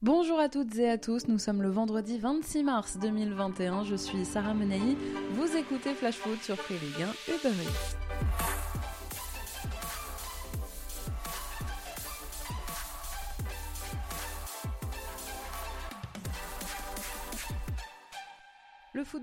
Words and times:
Bonjour 0.00 0.38
à 0.38 0.48
toutes 0.48 0.76
et 0.76 0.88
à 0.88 0.96
tous, 0.96 1.26
nous 1.26 1.40
sommes 1.40 1.60
le 1.60 1.70
vendredi 1.70 2.20
26 2.20 2.62
mars 2.62 2.98
2021, 2.98 3.82
je 3.82 3.96
suis 3.96 4.24
Sarah 4.24 4.54
Menei, 4.54 4.96
vous 5.32 5.56
écoutez 5.56 5.92
Flash 5.92 6.14
Food 6.14 6.40
sur 6.40 6.54
Free 6.54 6.74
Ligue 6.74 7.02
1 7.02 7.34
Uber 7.34 7.56
Eats. 7.64 7.96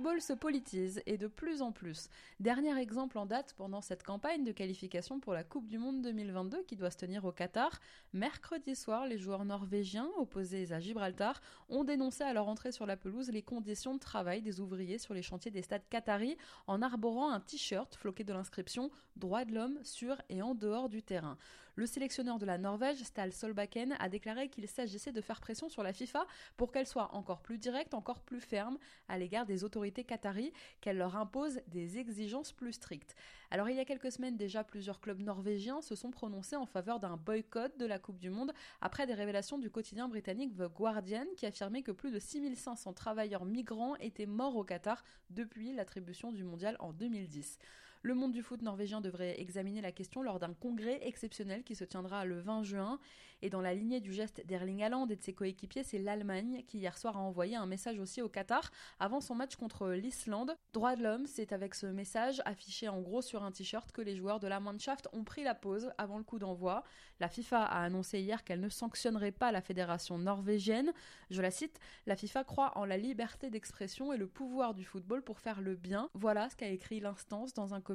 Football 0.05 0.21
se 0.21 0.33
politise 0.33 1.01
et 1.07 1.17
de 1.17 1.25
plus 1.25 1.63
en 1.63 1.71
plus. 1.71 2.09
Dernier 2.39 2.79
exemple 2.79 3.17
en 3.17 3.25
date 3.25 3.55
pendant 3.57 3.81
cette 3.81 4.03
campagne 4.03 4.43
de 4.43 4.51
qualification 4.51 5.19
pour 5.19 5.33
la 5.33 5.43
Coupe 5.43 5.67
du 5.67 5.79
Monde 5.79 6.03
2022 6.03 6.61
qui 6.67 6.75
doit 6.75 6.91
se 6.91 6.97
tenir 6.97 7.25
au 7.25 7.31
Qatar. 7.31 7.71
Mercredi 8.13 8.75
soir, 8.75 9.07
les 9.07 9.17
joueurs 9.17 9.45
norvégiens 9.45 10.07
opposés 10.17 10.71
à 10.71 10.79
Gibraltar 10.79 11.41
ont 11.69 11.83
dénoncé 11.83 12.23
à 12.23 12.33
leur 12.33 12.47
entrée 12.47 12.71
sur 12.71 12.85
la 12.85 12.97
pelouse 12.97 13.31
les 13.31 13.41
conditions 13.41 13.95
de 13.95 13.99
travail 13.99 14.43
des 14.43 14.59
ouvriers 14.59 14.99
sur 14.99 15.15
les 15.15 15.23
chantiers 15.23 15.49
des 15.49 15.63
stades 15.63 15.89
qataris 15.89 16.37
en 16.67 16.83
arborant 16.83 17.31
un 17.31 17.39
t-shirt 17.39 17.95
floqué 17.95 18.23
de 18.23 18.33
l'inscription 18.33 18.91
Droit 19.15 19.43
de 19.43 19.55
l'homme 19.55 19.79
sur 19.81 20.21
et 20.29 20.43
en 20.43 20.53
dehors 20.53 20.87
du 20.87 21.01
terrain. 21.01 21.35
Le 21.77 21.85
sélectionneur 21.85 22.39
de 22.39 22.45
la 22.45 22.57
Norvège, 22.57 23.03
Stal 23.03 23.33
Solbakken, 23.33 23.97
a 23.99 24.07
déclaré 24.07 24.47
qu'il 24.47 24.65
s'agissait 24.65 25.11
de 25.11 25.19
faire 25.19 25.41
pression 25.41 25.67
sur 25.67 25.83
la 25.83 25.91
FIFA 25.91 26.25
pour 26.55 26.71
qu'elle 26.71 26.87
soit 26.87 27.13
encore 27.13 27.41
plus 27.41 27.57
directe, 27.57 27.93
encore 27.93 28.21
plus 28.21 28.39
ferme 28.39 28.77
à 29.09 29.17
l'égard 29.17 29.45
des 29.45 29.65
autorités 29.65 29.94
qataries 30.03 30.51
qu'elle 30.81 30.97
leur 30.97 31.15
impose 31.15 31.61
des 31.67 31.97
exigences 31.97 32.51
plus 32.51 32.73
strictes. 32.73 33.15
Alors 33.51 33.69
il 33.69 33.75
y 33.75 33.79
a 33.79 33.85
quelques 33.85 34.11
semaines 34.11 34.37
déjà, 34.37 34.63
plusieurs 34.63 34.99
clubs 34.99 35.21
norvégiens 35.21 35.81
se 35.81 35.95
sont 35.95 36.11
prononcés 36.11 36.55
en 36.55 36.65
faveur 36.65 36.99
d'un 36.99 37.17
boycott 37.17 37.77
de 37.77 37.85
la 37.85 37.99
Coupe 37.99 38.19
du 38.19 38.29
Monde 38.29 38.51
après 38.81 39.07
des 39.07 39.13
révélations 39.13 39.57
du 39.57 39.69
quotidien 39.69 40.07
britannique 40.07 40.55
The 40.55 40.67
Guardian 40.67 41.25
qui 41.37 41.45
affirmait 41.45 41.83
que 41.83 41.91
plus 41.91 42.11
de 42.11 42.19
6500 42.19 42.93
travailleurs 42.93 43.45
migrants 43.45 43.95
étaient 43.97 44.25
morts 44.25 44.55
au 44.55 44.63
Qatar 44.63 45.03
depuis 45.29 45.73
l'attribution 45.73 46.31
du 46.31 46.43
mondial 46.43 46.75
en 46.79 46.91
2010. 46.91 47.59
Le 48.05 48.13
monde 48.13 48.33
du 48.33 48.43
foot 48.43 48.61
norvégien 48.61 49.01
devrait 49.01 49.41
examiner 49.41 49.81
la 49.81 49.91
question 49.91 50.21
lors 50.21 50.37
d'un 50.37 50.53
congrès 50.53 50.99
exceptionnel 51.01 51.63
qui 51.63 51.73
se 51.73 51.83
tiendra 51.83 52.23
le 52.23 52.39
20 52.39 52.61
juin. 52.61 52.99
Et 53.41 53.49
dans 53.49 53.61
la 53.61 53.73
lignée 53.73 53.99
du 53.99 54.13
geste 54.13 54.45
d'Erling 54.45 54.83
Haaland 54.83 55.07
et 55.07 55.15
de 55.15 55.21
ses 55.23 55.33
coéquipiers, 55.33 55.83
c'est 55.83 55.97
l'Allemagne 55.97 56.63
qui 56.67 56.77
hier 56.77 56.97
soir 56.99 57.17
a 57.17 57.19
envoyé 57.19 57.55
un 57.55 57.65
message 57.65 57.99
aussi 57.99 58.21
au 58.21 58.29
Qatar 58.29 58.71
avant 58.99 59.21
son 59.21 59.33
match 59.33 59.55
contre 59.55 59.89
l'Islande. 59.89 60.55
Droit 60.71 60.95
de 60.95 61.01
l'homme, 61.01 61.25
c'est 61.25 61.51
avec 61.51 61.73
ce 61.73 61.87
message 61.87 62.43
affiché 62.45 62.89
en 62.89 63.01
gros 63.01 63.23
sur 63.23 63.43
un 63.43 63.51
t-shirt 63.51 63.91
que 63.91 64.01
les 64.01 64.15
joueurs 64.15 64.39
de 64.39 64.47
la 64.47 64.59
Mannschaft 64.59 65.09
ont 65.11 65.23
pris 65.23 65.43
la 65.43 65.55
pause 65.55 65.91
avant 65.97 66.19
le 66.19 66.23
coup 66.23 66.37
d'envoi. 66.37 66.83
La 67.19 67.27
FIFA 67.27 67.63
a 67.63 67.83
annoncé 67.83 68.19
hier 68.19 68.43
qu'elle 68.43 68.61
ne 68.61 68.69
sanctionnerait 68.69 69.31
pas 69.31 69.51
la 69.51 69.61
fédération 69.61 70.19
norvégienne. 70.19 70.93
Je 71.31 71.41
la 71.41 71.49
cite, 71.49 71.79
la 72.05 72.15
FIFA 72.15 72.43
croit 72.43 72.77
en 72.77 72.85
la 72.85 72.97
liberté 72.97 73.49
d'expression 73.49 74.13
et 74.13 74.17
le 74.17 74.27
pouvoir 74.27 74.75
du 74.75 74.85
football 74.85 75.23
pour 75.23 75.39
faire 75.39 75.59
le 75.59 75.75
bien. 75.75 76.09
Voilà 76.13 76.49
ce 76.49 76.55
qu'a 76.55 76.69
écrit 76.69 76.99
l'instance 76.99 77.53
dans 77.55 77.73
un 77.73 77.81
communiqué. 77.81 77.94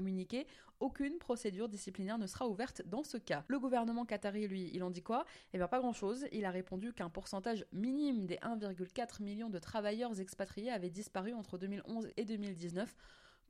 Aucune 0.81 1.19
procédure 1.19 1.69
disciplinaire 1.69 2.17
ne 2.17 2.27
sera 2.27 2.49
ouverte 2.49 2.83
dans 2.87 3.03
ce 3.03 3.19
cas. 3.19 3.45
Le 3.49 3.59
gouvernement 3.59 4.07
qatari, 4.07 4.49
lui, 4.49 4.71
il 4.73 4.83
en 4.83 4.91
dit 4.91 5.03
quoi? 5.03 5.27
Eh 5.53 5.59
bien 5.59 5.69
pas 5.69 5.79
grand-chose. 5.79 6.27
Il 6.33 6.47
a 6.47 6.51
répondu 6.51 6.93
qu'un 6.95 7.11
pourcentage 7.11 7.67
minime 7.73 8.27
des 8.27 8.37
1,4 8.37 9.23
million 9.23 9.51
de 9.51 9.59
travailleurs 9.59 10.19
expatriés 10.21 10.71
avait 10.71 10.91
disparu 10.91 11.35
entre 11.35 11.59
2011 11.59 12.09
et 12.17 12.25
2019. 12.25 12.97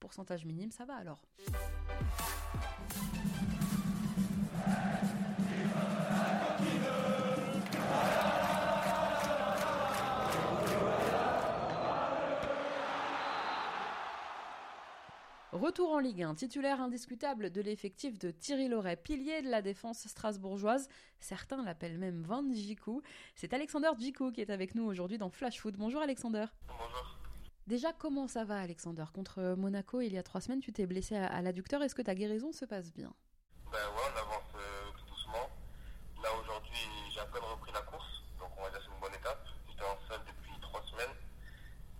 Pourcentage 0.01 0.45
minime, 0.45 0.73
ça 0.73 0.84
va 0.84 0.95
alors. 0.95 1.23
Retour 15.61 15.92
en 15.92 15.98
Ligue 15.98 16.22
1, 16.22 16.36
titulaire 16.36 16.80
indiscutable 16.80 17.50
de 17.50 17.60
l'effectif 17.60 18.19
de 18.19 18.31
Thierry 18.31 18.69
Loret, 18.69 18.97
pilier 18.97 19.43
de 19.43 19.50
la 19.50 19.60
défense 19.60 20.09
strasbourgeoise. 20.09 20.88
Certains 21.19 21.62
l'appellent 21.62 21.98
même 21.98 22.22
Van 22.22 22.43
Djikou. 22.50 23.03
C'est 23.34 23.53
Alexander 23.53 23.91
Djikou 23.98 24.32
qui 24.32 24.41
est 24.41 24.48
avec 24.48 24.75
nous 24.75 24.84
aujourd'hui 24.84 25.19
dans 25.19 25.28
Flash 25.28 25.60
Foot. 25.60 25.75
Bonjour 25.76 26.00
Alexander. 26.00 26.47
Bonjour. 26.66 27.19
Déjà, 27.66 27.93
comment 27.93 28.26
ça 28.26 28.43
va 28.44 28.59
Alexander? 28.59 29.04
Contre 29.12 29.54
Monaco, 29.59 30.00
il 30.00 30.15
y 30.15 30.16
a 30.16 30.22
trois 30.22 30.41
semaines, 30.41 30.60
tu 30.60 30.72
t'es 30.72 30.87
blessé 30.87 31.15
à, 31.15 31.43
l'adducteur. 31.43 31.82
Est-ce 31.82 31.94
que 31.94 32.00
ta 32.00 32.15
guérison 32.15 32.53
se 32.53 32.65
passe 32.65 32.91
bien? 32.94 33.12
Ben 33.71 33.77
ouais, 33.77 34.12
on 34.15 34.19
avance 34.19 34.54
euh, 34.54 34.91
doucement. 35.10 35.50
Là 36.22 36.31
aujourd'hui, 36.41 36.88
j'ai 37.12 37.21
à 37.21 37.27
peine 37.27 37.42
repris 37.42 37.72
la 37.75 37.82
course, 37.82 38.25
donc 38.38 38.48
on 38.56 38.62
va 38.62 38.71
dire 38.71 38.78
que 38.78 38.87
c'est 38.87 38.94
une 38.94 39.00
bonne 39.00 39.15
étape. 39.15 39.47
J'étais 39.69 39.84
en 39.84 40.09
salle 40.09 40.25
depuis 40.27 40.59
trois 40.62 40.82
semaines 40.84 41.15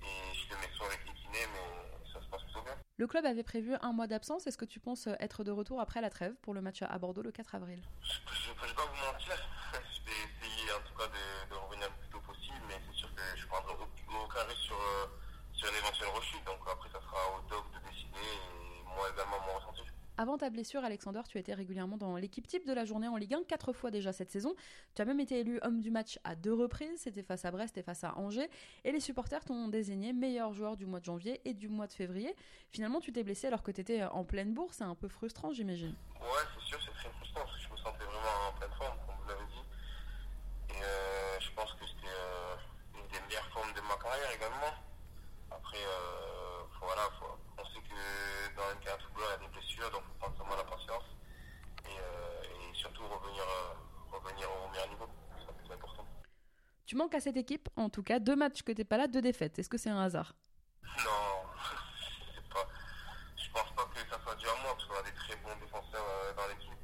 et 0.01 0.35
je 0.35 0.49
fais 0.49 0.67
mes 0.67 0.75
soins 0.75 0.87
avec 0.87 1.01
les 1.05 1.13
kinés, 1.13 1.47
mais 1.53 2.11
ça 2.11 2.25
se 2.25 2.31
passe 2.31 2.43
plutôt 2.45 2.63
bien. 2.63 2.75
Le 3.00 3.00
club 3.11 3.27
avait 3.27 3.43
prévu 3.43 3.75
un 3.83 3.93
mois 3.93 4.07
d'absence. 4.07 4.47
Est-ce 4.47 4.57
que 4.57 4.65
tu 4.65 4.81
penses 4.81 5.09
être 5.19 5.45
de 5.45 5.51
retour 5.51 5.81
après 5.81 6.01
la 6.01 6.09
trêve 6.09 6.33
pour 6.43 6.55
le 6.55 6.63
match 6.63 6.81
à 6.83 6.97
Bordeaux 6.99 7.23
le 7.23 7.33
4 7.33 7.57
avril 7.57 7.83
Je 8.03 8.15
ne 8.15 8.69
vais 8.69 8.75
pas 8.75 8.87
vous 8.87 9.13
mentir. 9.13 9.37
Je 9.75 10.01
vais 10.07 10.17
essayer 10.47 10.71
en 10.73 10.81
tout 10.89 10.97
cas 10.97 11.09
de, 11.11 11.55
revenir 11.55 11.89
le 11.91 11.97
plus 12.01 12.09
tôt 12.09 12.21
possible, 12.21 12.63
mais 12.69 12.79
c'est 12.87 12.97
sûr 12.97 13.13
que 13.15 13.23
je 13.37 13.43
ne 13.43 13.49
prendrai 13.49 13.75
aucun 13.75 14.43
risque 14.49 14.63
sur, 14.63 14.79
euh, 14.79 15.07
sur 15.53 15.69
une 15.69 15.77
éventuelle 15.77 16.09
rechute. 16.15 16.45
Donc 16.47 16.61
après, 16.71 16.89
ça 16.89 17.01
sera 17.03 17.19
au 17.35 17.43
doc 17.51 17.65
de 17.75 17.91
décider 17.91 18.15
et 18.15 18.85
moi 18.87 19.11
également 19.13 19.41
mon 19.45 19.59
ressenti. 19.59 19.83
Avant 20.17 20.30
ta 20.41 20.49
blessure, 20.49 20.83
Alexander, 20.83 21.21
tu 21.29 21.37
étais 21.37 21.53
régulièrement 21.53 21.99
dans 21.99 22.17
l'équipe 22.17 22.47
type 22.47 22.67
de 22.67 22.73
la 22.73 22.87
journée 22.87 23.09
en 23.09 23.19
Ligue 23.19 23.35
1, 23.35 23.45
quatre 23.45 23.75
fois 23.75 23.91
déjà 23.91 24.11
cette 24.11 24.31
saison. 24.31 24.55
Tu 24.95 25.03
as 25.03 25.05
même 25.05 25.21
été 25.21 25.41
élu 25.41 25.61
homme 25.61 25.83
du 25.83 25.91
match 25.91 26.19
à 26.25 26.35
deux 26.35 26.55
reprises, 26.55 27.03
c'était 27.03 27.23
face 27.23 27.45
à 27.45 27.51
Brest 27.51 27.77
et 27.77 27.83
face 27.83 28.05
à 28.05 28.17
Angers. 28.17 28.49
Et 28.85 28.91
les 28.91 29.01
supporters 29.01 29.45
t'ont 29.45 29.69
désigné 29.69 30.15
meilleur 30.15 30.55
joueur 30.55 30.79
du 30.79 30.87
mois 30.87 30.99
de 31.01 31.05
janvier 31.05 31.43
et 31.45 31.53
du 31.53 31.69
mois 31.69 31.87
de 31.87 31.93
février. 31.93 32.35
Finalement, 32.71 33.01
tu 33.01 33.13
t'es 33.13 33.23
blessé 33.23 33.49
alors 33.49 33.63
que 33.63 33.71
tu 33.71 33.83
étais 33.83 34.03
en 34.03 34.25
pleine 34.25 34.55
bourse, 34.55 34.79
c'est 34.79 34.85
un 34.85 34.95
peu 34.95 35.09
frustrant, 35.09 35.53
j'imagine 35.53 35.95
c'est 36.55 36.65
sûr, 36.65 36.79
c'est 36.83 36.95
très 36.95 37.11
frustrant 37.11 37.41
parce 37.43 37.57
que 37.57 37.63
je 37.63 37.73
me 37.73 37.77
sentais 37.77 38.05
vraiment 38.05 38.49
en 38.49 38.53
pleine 38.59 38.73
forme, 38.79 38.97
comme 39.07 39.17
vous 39.21 39.29
l'avez 39.29 39.45
dit. 39.45 39.65
Et 40.71 40.83
euh, 40.83 41.41
je 41.41 41.51
pense 41.51 41.73
que 41.75 41.85
c'était 41.85 42.17
euh, 42.17 42.57
une 42.95 43.07
des 43.09 43.21
meilleures 43.29 43.49
formes 43.53 43.73
de 43.75 43.81
ma 43.83 43.97
carrière 43.97 44.31
également. 44.35 44.73
Après, 45.51 45.79
euh, 45.79 46.63
voilà, 46.81 47.03
on 47.59 47.65
sait 47.65 47.81
que 47.81 48.57
dans 48.57 48.63
un 48.63 48.77
cas 48.77 48.97
de 48.97 49.03
football, 49.03 49.25
il 49.29 49.43
y 49.43 49.45
a 49.45 49.49
des 49.49 49.53
blessures, 49.53 49.91
donc 49.91 50.03
il 50.05 50.13
faut 50.13 50.19
prendre 50.19 50.37
seulement 50.39 50.57
la 50.57 50.65
patience 50.65 51.05
et, 51.85 51.99
euh, 51.99 52.71
et 52.71 52.75
surtout 52.75 53.03
revenir, 53.03 53.43
euh, 53.43 54.17
revenir 54.17 54.49
au 54.51 54.71
meilleur 54.71 54.89
niveau. 54.89 55.07
C'est 55.39 55.57
plus 55.57 55.73
important. 55.73 56.07
Tu 56.87 56.97
manques 56.97 57.15
à 57.15 57.21
cette 57.21 57.37
équipe, 57.37 57.69
en 57.91 57.93
tout 57.93 58.05
cas, 58.05 58.21
deux 58.21 58.37
matchs 58.37 58.63
que 58.63 58.71
tu 58.71 58.79
n'es 58.79 58.85
pas 58.85 58.99
là, 58.99 59.09
deux 59.09 59.21
défaites. 59.21 59.59
Est-ce 59.59 59.69
que 59.69 59.77
c'est 59.77 59.91
un 59.91 59.99
hasard 59.99 60.33
Non, 61.03 61.43
pas. 62.55 62.63
Je 63.35 63.51
pense 63.51 63.67
pas 63.75 63.83
que 63.91 63.99
ça 64.09 64.17
soit 64.23 64.37
dû 64.37 64.47
à 64.47 64.55
moi, 64.63 64.79
parce 64.79 64.85
qu'on 64.87 64.95
a 64.95 65.03
des 65.03 65.15
très 65.19 65.35
bons 65.43 65.57
défenseurs 65.59 66.07
euh, 66.07 66.33
dans 66.39 66.47
l'équipe. 66.47 66.79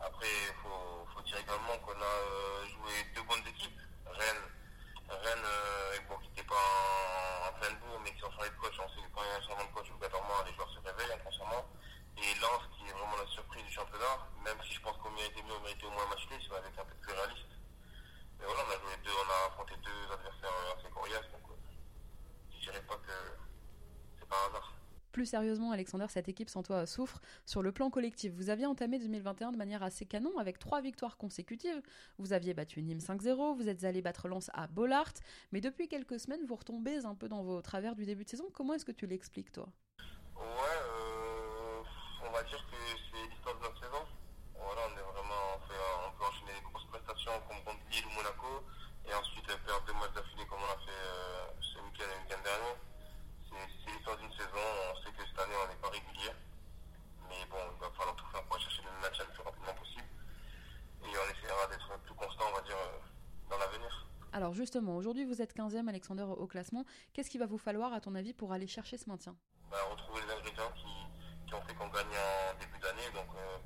Après, 0.00 0.24
il 0.24 0.56
faut, 0.64 1.04
faut, 1.12 1.20
dire 1.28 1.36
également 1.36 1.76
qu'on 1.84 2.00
a 2.00 2.16
euh, 2.24 2.64
joué 2.72 3.04
deux 3.14 3.22
bonnes 3.28 3.46
équipes. 3.46 3.76
Rennes, 4.06 4.48
Rennes 5.10 5.44
euh, 5.44 5.98
bon, 6.08 6.16
qui 6.24 6.28
n'était 6.30 6.48
pas 6.48 6.56
en, 6.56 7.48
en 7.50 7.60
pleine 7.60 7.76
bourre, 7.84 8.00
mais 8.00 8.16
qui 8.16 8.24
ont 8.24 8.32
changé 8.32 8.48
de 8.48 8.56
coach. 8.56 8.80
On 8.80 8.88
sait 8.88 9.04
que 9.04 9.12
quand 9.12 9.20
il 9.20 9.28
y 9.28 9.32
a 9.32 9.36
un 9.36 9.44
changement 9.44 9.68
de 9.68 9.74
coach, 9.76 9.90
obligatoirement, 9.92 10.40
les 10.48 10.54
joueurs 10.56 10.72
se 10.72 10.80
réveillent 10.80 11.20
inconsciemment. 11.20 11.68
Et 12.16 12.32
Lens, 12.40 12.64
qui 12.72 12.88
est 12.88 12.96
vraiment 12.96 13.20
la 13.20 13.28
surprise 13.28 13.60
du 13.60 13.72
championnat, 13.76 14.24
même 14.40 14.56
si 14.64 14.72
je 14.72 14.80
pense 14.80 14.96
qu'on 15.04 15.12
méritait 15.12 15.44
mieux, 15.44 15.52
on 15.52 15.64
méritait 15.68 15.84
au 15.84 15.92
moins 15.92 16.08
un 16.08 16.16
match 16.16 16.24
nul, 16.32 16.40
si 16.40 16.48
on 16.48 16.56
avait 16.56 16.72
été 16.72 16.80
un 16.80 16.88
peu 16.88 16.96
plus 16.96 17.12
réaliste. 17.12 17.52
Mais 18.38 18.44
voilà, 18.46 18.62
on 18.66 18.70
a 18.70 18.80
joué 18.80 18.96
deux, 19.04 19.10
on 19.10 19.30
a 19.30 19.46
affronté 19.48 19.74
deux 19.82 20.12
adversaires 20.12 20.50
assez 20.76 20.90
coriaces, 20.90 21.30
donc 21.32 21.50
euh, 21.50 21.54
je 22.52 22.58
dirais 22.64 22.82
pas 22.82 22.96
que 22.96 23.12
c'est 24.18 24.28
pas 24.28 24.36
un 24.36 24.48
hasard. 24.48 24.72
Sérieusement, 25.26 25.72
Alexander, 25.72 26.06
cette 26.08 26.28
équipe 26.28 26.48
sans 26.48 26.62
toi 26.62 26.86
souffre 26.86 27.20
sur 27.44 27.62
le 27.62 27.72
plan 27.72 27.90
collectif. 27.90 28.32
Vous 28.32 28.48
aviez 28.50 28.66
entamé 28.66 28.98
2021 28.98 29.52
de 29.52 29.56
manière 29.56 29.82
assez 29.82 30.06
canon 30.06 30.38
avec 30.38 30.58
trois 30.58 30.80
victoires 30.80 31.16
consécutives. 31.16 31.82
Vous 32.18 32.32
aviez 32.32 32.54
battu 32.54 32.80
Nîmes 32.82 32.98
5-0, 32.98 33.56
vous 33.56 33.68
êtes 33.68 33.84
allé 33.84 34.02
battre 34.02 34.28
Lens 34.28 34.50
à 34.54 34.66
Bollard, 34.68 35.12
mais 35.52 35.60
depuis 35.60 35.88
quelques 35.88 36.20
semaines, 36.20 36.44
vous 36.46 36.54
retombez 36.54 37.04
un 37.04 37.14
peu 37.14 37.28
dans 37.28 37.42
vos 37.42 37.60
travers 37.60 37.94
du 37.94 38.06
début 38.06 38.24
de 38.24 38.28
saison. 38.28 38.46
Comment 38.52 38.74
est-ce 38.74 38.84
que 38.84 38.92
tu 38.92 39.06
l'expliques, 39.06 39.52
toi? 39.52 39.68
Ouais, 40.36 40.42
euh, 40.42 41.82
on 42.28 42.32
va 42.32 42.42
dire 42.44 42.64
que 42.70 42.75
Alexander, 65.96 66.24
au 66.24 66.46
classement. 66.46 66.84
Qu'est-ce 67.14 67.30
qu'il 67.30 67.40
va 67.40 67.46
vous 67.46 67.56
falloir, 67.56 67.94
à 67.94 68.00
ton 68.02 68.14
avis, 68.14 68.34
pour 68.34 68.52
aller 68.52 68.66
chercher 68.66 68.98
ce 68.98 69.08
maintien? 69.08 69.34
Bah, 69.70 69.78
Retrouver 69.90 70.20
les 70.26 70.32
ingrédients 70.34 70.70
qui, 70.76 71.54
ont 71.54 71.62
fait 71.62 71.74
qu'on 71.74 71.88
gagne 71.88 72.16
en 72.52 72.58
début 72.60 72.78
d'année. 72.78 73.08
Donc, 73.14 73.32
euh, 73.34 73.56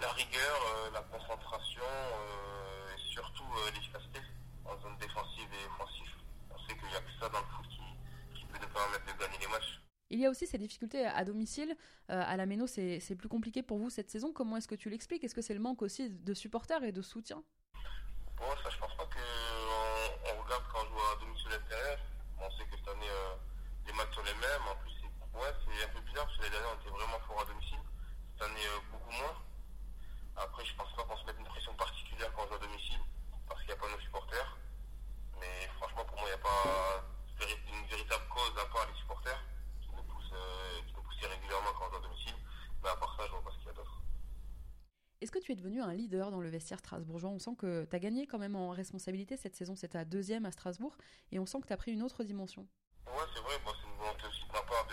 la 0.00 0.10
rigueur, 0.10 0.58
euh, 0.66 0.90
la 0.90 1.02
concentration 1.02 1.86
euh, 1.86 2.92
et 2.92 3.12
surtout 3.12 3.44
l'efficacité 3.72 4.18
en 4.64 4.76
zone 4.80 4.98
défensive 4.98 5.46
et 5.46 5.66
offensive. 5.66 6.10
On 6.50 6.58
sait 6.66 6.76
qu'il 6.76 6.88
n'y 6.88 6.96
a 6.96 7.00
que 7.00 7.12
ça 7.20 7.28
dans 7.28 7.38
le 7.38 7.46
foot 7.46 7.66
qui, 8.34 8.44
peut 8.46 8.58
nous 8.60 8.74
permettre 8.74 9.06
de 9.06 9.20
gagner 9.20 9.38
les 9.38 9.46
matchs. 9.46 9.80
Il 10.10 10.18
y 10.18 10.26
a 10.26 10.30
aussi 10.30 10.48
ces 10.48 10.58
difficultés 10.58 11.06
à 11.06 11.24
domicile. 11.24 11.76
À 12.08 12.36
la 12.36 12.46
Méno, 12.46 12.66
c'est 12.66 13.16
plus 13.16 13.28
compliqué 13.28 13.62
pour 13.62 13.78
vous 13.78 13.90
cette 13.90 14.10
saison. 14.10 14.32
Comment 14.32 14.56
est-ce 14.56 14.66
que 14.66 14.74
tu 14.74 14.88
l'expliques? 14.88 15.22
Est-ce 15.22 15.34
que 15.34 15.42
c'est 15.42 15.54
le 15.54 15.60
manque 15.60 15.82
aussi 15.82 16.08
de 16.10 16.34
supporters 16.34 16.82
et 16.82 16.92
de 16.92 17.02
soutien? 17.02 17.44
Tu 45.48 45.52
es 45.52 45.56
devenu 45.56 45.80
un 45.80 45.94
leader 45.94 46.30
dans 46.30 46.42
le 46.42 46.48
vestiaire 46.50 46.78
strasbourgeois 46.78 47.30
On 47.30 47.38
sent 47.38 47.56
que 47.58 47.86
tu 47.88 47.96
as 47.96 47.98
gagné 47.98 48.26
quand 48.26 48.38
même 48.38 48.54
en 48.54 48.68
responsabilité 48.68 49.38
cette 49.38 49.56
saison, 49.56 49.76
c'est 49.76 49.88
ta 49.88 50.04
deuxième 50.04 50.44
à 50.44 50.52
Strasbourg, 50.52 50.94
et 51.32 51.38
on 51.38 51.46
sent 51.46 51.62
que 51.62 51.68
tu 51.68 51.72
as 51.72 51.78
pris 51.78 51.92
une 51.92 52.02
autre 52.02 52.22
dimension. 52.22 52.66
Ouais, 53.06 53.24
c'est 53.34 53.40
vrai, 53.40 53.56
bon, 53.64 53.72
c'est 53.80 53.88
une 53.88 53.96
volonté 53.96 54.26
aussi 54.28 54.46
de 54.46 54.52
ma 54.52 54.60
part 54.60 54.86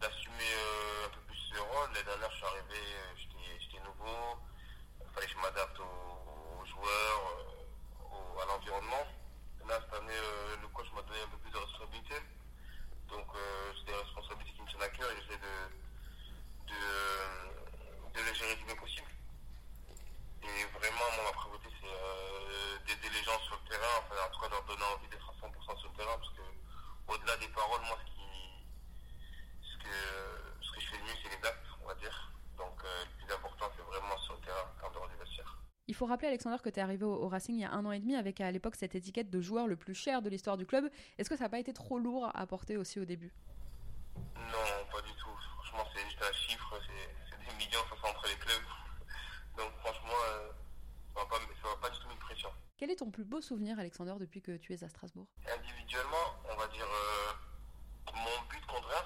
d'assumer 0.00 0.52
euh, 0.52 1.06
un 1.06 1.08
peu 1.08 1.20
plus 1.22 1.36
ce 1.36 1.58
rôle. 1.58 1.88
L'année 1.94 2.04
dernière, 2.04 2.30
je 2.30 2.36
suis 2.36 2.44
arrivé, 2.44 2.76
euh, 2.76 3.16
j'étais 3.16 3.82
nouveau, 3.82 4.36
il 5.00 5.10
fallait 5.14 5.26
que 5.26 5.32
je 5.32 5.38
m'adapte 5.38 5.80
aux, 5.80 6.64
joueurs, 6.66 7.22
euh, 8.04 8.42
à 8.42 8.46
l'environnement. 8.52 9.04
Là, 9.66 9.80
cette 9.80 9.96
année, 9.96 10.20
le 10.60 10.68
coach 10.68 10.92
m'a 10.92 11.00
donné 11.08 11.20
un 11.24 11.28
peu 11.32 11.38
plus 11.38 11.52
de 11.52 11.56
responsabilité. 11.56 12.16
Donc, 13.08 13.28
c'est 13.78 13.86
des 13.86 13.96
responsabilités 13.96 14.52
qui 14.52 14.62
me 14.62 14.68
tiennent 14.68 14.82
à 14.82 14.88
cœur 14.88 15.08
et 15.10 15.16
j'essaie 15.16 15.40
de, 15.40 15.54
de, 16.68 16.80
de 18.12 18.28
les 18.28 18.34
gérer 18.34 18.56
du 18.56 18.64
mieux 18.64 18.76
possible. 18.76 19.08
Et 20.42 20.64
vraiment, 20.78 21.04
ma 21.24 21.32
priorité, 21.32 21.68
c'est 21.80 21.86
euh, 21.86 22.78
d'aider 22.86 23.10
les 23.10 23.22
gens 23.24 23.38
sur 23.40 23.60
le 23.62 23.68
terrain, 23.68 24.00
enfin, 24.00 24.16
en 24.24 24.30
tout 24.32 24.40
cas, 24.40 24.48
leur 24.48 24.64
donner 24.64 24.84
envie 24.96 25.08
d'être 25.08 25.28
à 25.28 25.46
100% 25.46 25.78
sur 25.78 25.90
le 25.90 25.96
terrain, 25.96 26.16
parce 26.16 26.32
que 26.32 26.42
au-delà 27.08 27.36
des 27.36 27.48
paroles, 27.48 27.82
moi, 27.82 27.98
ce, 28.00 28.10
qui, 28.10 28.24
ce, 29.60 29.76
que, 29.84 30.64
ce 30.64 30.72
que 30.72 30.80
je 30.80 30.86
fais 30.88 30.98
de 30.98 31.02
mieux, 31.02 31.16
c'est 31.22 31.28
les 31.28 31.46
actes, 31.46 31.66
on 31.82 31.86
va 31.86 31.94
dire. 31.94 32.32
Donc, 32.56 32.82
euh, 32.84 33.04
le 33.04 33.24
plus 33.24 33.34
important, 33.34 33.70
c'est 33.76 33.82
vraiment 33.82 34.18
sur 34.18 34.34
le 34.34 34.40
terrain, 34.40 34.72
en 34.82 34.90
dehors 34.90 35.08
du 35.08 35.16
vestiaire. 35.16 35.58
Il 35.88 35.89
faut 36.00 36.06
rappeler, 36.06 36.28
Alexander, 36.28 36.56
que 36.62 36.70
tu 36.70 36.80
es 36.80 36.82
arrivé 36.82 37.04
au, 37.04 37.28
Racing 37.28 37.56
il 37.56 37.60
y 37.60 37.64
a 37.64 37.72
un 37.72 37.84
an 37.84 37.92
et 37.92 37.98
demi 37.98 38.16
avec 38.16 38.40
à 38.40 38.50
l'époque 38.50 38.74
cette 38.74 38.94
étiquette 38.94 39.28
de 39.28 39.42
joueur 39.42 39.66
le 39.66 39.76
plus 39.76 39.92
cher 39.92 40.22
de 40.22 40.30
l'histoire 40.30 40.56
du 40.56 40.64
club. 40.64 40.88
Est-ce 41.18 41.28
que 41.28 41.36
ça 41.36 41.44
n'a 41.44 41.50
pas 41.50 41.58
été 41.58 41.74
trop 41.74 41.98
lourd 41.98 42.30
à 42.32 42.46
porter 42.46 42.78
aussi 42.78 42.98
au 43.00 43.04
début? 43.04 43.30
Non, 44.16 44.86
pas 44.90 45.02
du 45.02 45.12
tout. 45.12 45.36
Franchement, 45.58 45.84
c'est 45.94 46.02
juste 46.06 46.22
un 46.22 46.32
chiffre, 46.32 46.80
c'est 46.86 47.36
des 47.36 47.54
millions, 47.58 47.80
ça 47.90 48.08
entre 48.08 48.26
les 48.28 48.36
clubs. 48.36 48.64
Donc 49.58 49.72
franchement, 49.80 50.16
euh, 50.30 50.48
ça 51.14 51.20
ne 51.20 51.68
va, 51.68 51.76
pas 51.82 51.90
du 51.90 51.98
tout 51.98 52.10
une 52.10 52.18
pression. 52.18 52.48
Quel 52.78 52.90
est 52.90 52.96
ton 52.96 53.10
plus 53.10 53.26
beau 53.26 53.42
souvenir, 53.42 53.78
Alexander, 53.78 54.14
depuis 54.18 54.40
que 54.40 54.56
tu 54.56 54.72
es 54.72 54.82
à 54.82 54.88
Strasbourg 54.88 55.26
on 55.36 56.56
va 56.56 56.66
dire 56.68 56.86
euh, 56.86 57.32
mon 58.14 58.48
but 58.48 58.64
contre 58.64 58.88
Reims, 58.88 59.04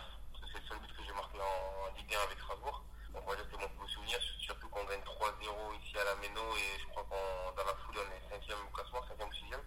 c'est 0.52 0.61
le 0.61 0.67
seul 0.69 0.79
but 0.79 0.96
que 0.96 1.02
j'ai 1.05 1.12
marqué 1.12 1.38
en, 1.41 1.96
Ligue 1.96 2.14
1 2.14 2.23
avec 2.23 2.38
Strasbourg. 2.38 2.85
Donc 3.12 3.23
on 3.26 3.31
va 3.31 3.37
dire 3.37 3.46
que 3.46 3.50
c'est 3.56 3.61
mon 3.61 3.69
plus 3.69 3.79
beau 3.79 3.88
souvenir, 3.88 4.19
surtout 4.41 4.69
qu'on 4.69 4.85
gagne 4.85 5.00
3-0 5.00 5.79
ici 5.79 5.99
à 5.99 6.05
la 6.05 6.14
Méno 6.17 6.43
et 6.58 6.81
je 6.81 6.87
crois 6.91 7.05
qu'on 7.05 7.55
dans 7.55 7.64
la 7.64 7.75
foule 7.87 7.94
on 8.02 8.11
est 8.11 8.26
5e 8.26 8.58
au 8.58 8.70
classement, 8.75 9.00
5e 9.06 9.23
ou 9.23 9.32
6e. 9.32 9.62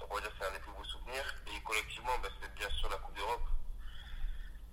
Donc 0.00 0.08
on 0.10 0.14
va 0.14 0.20
dire 0.20 0.32
que 0.32 0.36
c'est 0.40 0.48
un 0.48 0.52
des 0.52 0.60
plus 0.60 0.72
beaux 0.72 0.84
souvenirs. 0.84 1.26
Et 1.46 1.60
collectivement, 1.62 2.16
ben, 2.22 2.30
c'est 2.40 2.52
bien 2.54 2.70
sûr 2.70 2.88
la 2.88 2.96
Coupe 2.96 3.14
d'Europe. 3.14 3.44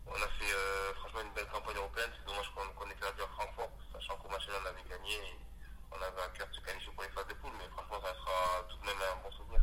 On 0.07 0.15
a 0.15 0.29
fait 0.39 0.53
euh, 0.53 0.93
franchement 0.95 1.21
une 1.21 1.33
belle 1.33 1.49
campagne 1.51 1.75
européenne. 1.75 2.11
C'est 2.15 2.25
dommage 2.25 2.49
qu'on 2.55 2.89
ait 2.89 2.95
perdu 2.95 3.21
à 3.21 3.27
Francfort, 3.27 3.71
sachant 3.91 4.15
qu'au 4.17 4.29
match 4.29 4.47
on 4.47 4.65
avait 4.65 4.87
gagné. 4.87 5.15
Et 5.15 5.39
on 5.91 6.01
avait 6.01 6.21
un 6.23 6.29
cœur 6.29 6.47
de 6.47 6.55
se 6.55 6.61
qualifier 6.61 6.91
pour 6.93 7.03
les 7.03 7.09
phases 7.09 7.27
de 7.27 7.33
poule, 7.35 7.53
mais 7.57 7.67
franchement, 7.75 7.99
ça 7.99 8.15
sera 8.15 8.63
tout 8.69 8.77
de 8.77 8.85
même 8.85 9.01
un 9.01 9.23
bon 9.23 9.31
souvenir. 9.35 9.61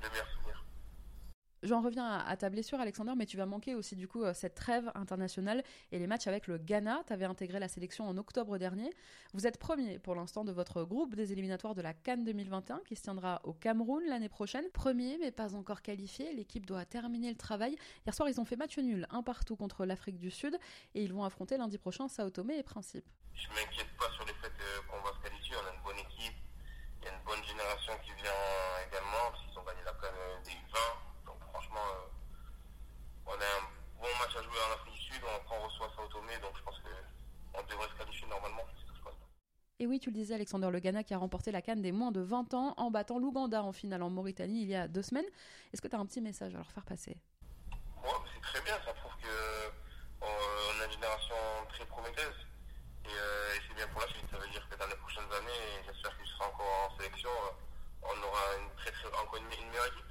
Le 0.00 0.08
meilleur 0.08 0.28
souvenir. 0.32 0.64
J'en 1.70 1.82
reviens 1.82 2.18
à 2.18 2.36
ta 2.36 2.50
blessure, 2.50 2.80
Alexander, 2.80 3.12
mais 3.16 3.26
tu 3.26 3.36
vas 3.36 3.46
manquer 3.46 3.76
aussi 3.76 3.94
du 3.94 4.08
coup 4.08 4.24
euh, 4.24 4.34
cette 4.34 4.56
trêve 4.56 4.90
internationale 4.96 5.62
et 5.92 6.00
les 6.00 6.08
matchs 6.08 6.26
avec 6.26 6.48
le 6.48 6.58
Ghana. 6.58 7.04
Tu 7.06 7.12
avais 7.12 7.26
intégré 7.26 7.60
la 7.60 7.68
sélection 7.68 8.08
en 8.08 8.16
octobre 8.16 8.58
dernier. 8.58 8.92
Vous 9.34 9.46
êtes 9.46 9.56
premier 9.56 10.00
pour 10.00 10.16
l'instant 10.16 10.44
de 10.44 10.50
votre 10.50 10.82
groupe 10.82 11.14
des 11.14 11.30
éliminatoires 11.30 11.76
de 11.76 11.80
la 11.80 11.94
Cannes 11.94 12.24
2021 12.24 12.80
qui 12.88 12.96
se 12.96 13.02
tiendra 13.02 13.40
au 13.44 13.52
Cameroun 13.52 14.02
l'année 14.08 14.28
prochaine. 14.28 14.64
Premier, 14.72 15.16
mais 15.18 15.30
pas 15.30 15.54
encore 15.54 15.80
qualifié. 15.80 16.32
L'équipe 16.32 16.66
doit 16.66 16.84
terminer 16.84 17.30
le 17.30 17.36
travail. 17.36 17.76
Hier 18.04 18.12
soir, 18.16 18.28
ils 18.28 18.40
ont 18.40 18.44
fait 18.44 18.56
match 18.56 18.76
nul, 18.76 19.06
un 19.10 19.22
partout 19.22 19.54
contre 19.54 19.86
l'Afrique 19.86 20.18
du 20.18 20.32
Sud 20.32 20.58
et 20.96 21.04
ils 21.04 21.12
vont 21.12 21.22
affronter 21.22 21.56
lundi 21.56 21.78
prochain 21.78 22.08
Sao 22.08 22.30
Tomé 22.30 22.58
et 22.58 22.64
Principe 22.64 23.04
le 23.32 23.46
fait 23.54 24.52
euh, 24.60 24.80
qu'on 24.88 25.00
va 25.02 25.14
se 25.14 25.22
qualifier. 25.22 25.54
On 25.54 25.70
a 25.70 25.72
une 25.72 25.82
bonne 25.84 25.98
équipe. 25.98 26.34
Il 27.00 27.04
y 27.04 27.08
a 27.08 27.14
une 27.14 27.22
bonne 27.22 27.44
génération 27.44 27.92
qui 28.02 28.10
vient 28.20 28.42
également 28.88 29.30
parce 29.30 29.44
qu'ils 29.46 29.56
ont 29.56 29.62
gagné 29.62 29.82
la 29.84 29.92
Cannes 29.92 30.42
des 30.42 30.50
U20 30.50 31.10
franchement, 31.60 31.86
euh, 31.92 32.08
on 33.26 33.32
a 33.32 33.34
un 33.34 33.64
bon 34.00 34.08
match 34.18 34.36
à 34.36 34.42
jouer 34.42 34.49
Et 39.80 39.86
oui, 39.86 39.98
tu 39.98 40.10
le 40.10 40.14
disais, 40.14 40.34
Alexander 40.34 40.68
Le 40.70 40.78
Ghana 40.78 41.02
qui 41.04 41.14
a 41.14 41.18
remporté 41.18 41.50
la 41.50 41.62
Cannes 41.62 41.80
des 41.80 41.90
moins 41.90 42.12
de 42.12 42.20
20 42.20 42.52
ans 42.52 42.74
en 42.76 42.90
battant 42.90 43.18
l'Ouganda 43.18 43.62
en 43.62 43.72
finale 43.72 44.02
en 44.02 44.10
Mauritanie 44.10 44.60
il 44.60 44.68
y 44.68 44.74
a 44.74 44.86
deux 44.86 45.00
semaines. 45.00 45.24
Est-ce 45.72 45.80
que 45.80 45.88
tu 45.88 45.96
as 45.96 45.98
un 45.98 46.04
petit 46.04 46.20
message 46.20 46.54
à 46.54 46.58
leur 46.58 46.70
faire 46.70 46.84
passer 46.84 47.16
C'est 48.04 48.40
très 48.42 48.60
bien, 48.60 48.74
ça 48.84 48.92
prouve 48.92 49.12
qu'on 49.22 50.26
euh, 50.26 50.82
a 50.82 50.84
une 50.84 50.92
génération 50.92 51.34
très 51.70 51.86
prometteuse. 51.86 52.46
Euh, 53.06 53.54
et, 53.56 53.60
c'est 53.66 53.74
bien 53.74 53.88
pour 53.88 54.02
la 54.02 54.08
suite, 54.08 54.26
ça 54.30 54.36
veut 54.36 54.48
dire 54.48 54.68
que 54.68 54.76
dans 54.76 54.86
les 54.86 54.96
prochaines 54.96 55.32
années, 55.32 55.80
j'espère 55.86 56.14
qu'il 56.14 56.26
sera 56.26 56.48
encore 56.48 56.90
en 56.92 56.96
sélection, 56.98 57.30
on 58.02 58.22
aura 58.28 58.60
une 58.60 58.76
très, 58.76 58.92
très, 58.92 59.08
encore 59.08 59.36
une 59.40 59.48
meilleure 59.48 59.86
équipe. 59.86 60.04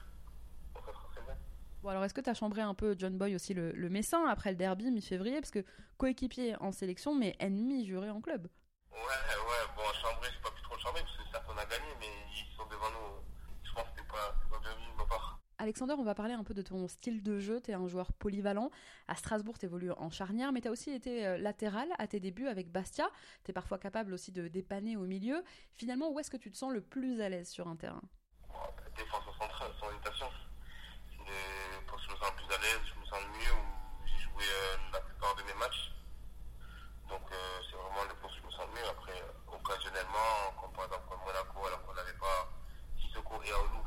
Bon, 1.83 1.89
alors 1.89 1.98
est-ce 2.09 2.15
que 2.15 2.21
tu 2.21 2.29
as 2.31 2.33
chambré 2.33 2.61
un 2.61 2.73
peu 2.73 2.95
John 2.97 3.19
Boy 3.19 3.35
aussi, 3.35 3.53
le, 3.53 3.71
le 3.71 3.87
Messin, 3.87 4.25
après 4.27 4.49
le 4.49 4.55
derby 4.55 4.89
mi-février? 4.89 5.39
Parce 5.39 5.51
que 5.51 5.63
coéquipier 5.99 6.55
en 6.59 6.71
sélection, 6.71 7.13
mais 7.13 7.35
ennemi 7.37 7.85
juré 7.85 8.09
en 8.09 8.19
club. 8.19 8.47
Ouais, 8.91 8.97
ouais, 8.97 9.75
bon, 9.75 9.83
chambré, 10.01 10.27
c'est 10.33 10.41
pas 10.41 10.49
plus 10.49 10.63
trop 10.63 10.75
chambré, 10.79 11.01
parce 11.01 11.15
que 11.15 11.23
certes 11.31 11.45
on 11.47 11.55
a 11.55 11.65
gagné, 11.65 11.85
mais 11.99 12.07
ils 12.31 12.57
sont 12.57 12.65
devant 12.65 12.89
nous. 12.89 13.23
Je 13.63 13.71
pense 13.73 13.83
que 13.83 13.89
c'était 13.95 14.07
pas, 14.07 14.35
pas 14.49 14.57
bien 14.57 14.75
vu 14.77 14.91
de 14.91 14.97
ma 14.97 15.05
part. 15.05 15.39
Alexander, 15.59 15.93
on 15.99 16.03
va 16.03 16.15
parler 16.15 16.33
un 16.33 16.43
peu 16.43 16.55
de 16.55 16.63
ton 16.63 16.87
style 16.87 17.21
de 17.21 17.37
jeu. 17.37 17.61
Tu 17.61 17.69
es 17.69 17.75
un 17.75 17.87
joueur 17.87 18.11
polyvalent. 18.13 18.71
À 19.07 19.13
Strasbourg, 19.13 19.59
tu 19.59 19.67
évolues 19.67 19.91
en 19.91 20.09
charnière, 20.09 20.51
mais 20.51 20.61
tu 20.61 20.67
as 20.67 20.71
aussi 20.71 20.89
été 20.89 21.27
euh, 21.27 21.37
latéral 21.37 21.89
à 21.99 22.07
tes 22.07 22.19
débuts 22.19 22.47
avec 22.47 22.71
Bastia. 22.71 23.07
Tu 23.43 23.51
es 23.51 23.53
parfois 23.53 23.77
capable 23.77 24.13
aussi 24.13 24.31
de 24.31 24.47
dépanner 24.47 24.97
au 24.97 25.05
milieu. 25.05 25.43
Finalement, 25.75 26.09
où 26.09 26.19
est-ce 26.19 26.31
que 26.31 26.37
tu 26.37 26.49
te 26.49 26.57
sens 26.57 26.73
le 26.73 26.81
plus 26.81 27.21
à 27.21 27.29
l'aise 27.29 27.49
sur 27.49 27.67
un 27.67 27.75
terrain? 27.75 28.01
Défense 28.97 29.25
centrale, 29.37 29.71
sans 29.79 29.91
hésitation 29.91 30.25
je 32.09 32.15
me 32.15 32.19
sens 32.19 32.31
plus 32.31 32.55
à 32.55 32.57
l'aise, 32.57 32.81
je 32.85 32.99
me 32.99 33.05
sens 33.05 33.21
mieux 33.37 33.53
où 33.53 34.07
j'ai 34.07 34.17
joué 34.17 34.43
euh, 34.43 34.77
la 34.93 35.01
plupart 35.01 35.35
de 35.35 35.43
mes 35.43 35.53
matchs. 35.53 35.93
Donc 37.07 37.21
euh, 37.31 37.61
c'est 37.69 37.75
vraiment 37.75 38.03
le 38.07 38.15
poste 38.21 38.35
où 38.37 38.41
je 38.41 38.45
me 38.47 38.51
sens 38.51 38.67
mieux. 38.73 38.87
Après, 38.89 39.13
euh, 39.13 39.55
occasionnellement, 39.55 40.53
comme 40.59 40.73
par 40.73 40.85
exemple 40.85 41.05
Monaco, 41.25 41.65
alors 41.65 41.83
qu'on 41.85 41.93
n'avait 41.93 42.17
pas 42.17 42.49
Sissoko 42.97 43.41
et 43.43 43.51
Aoulou. 43.51 43.85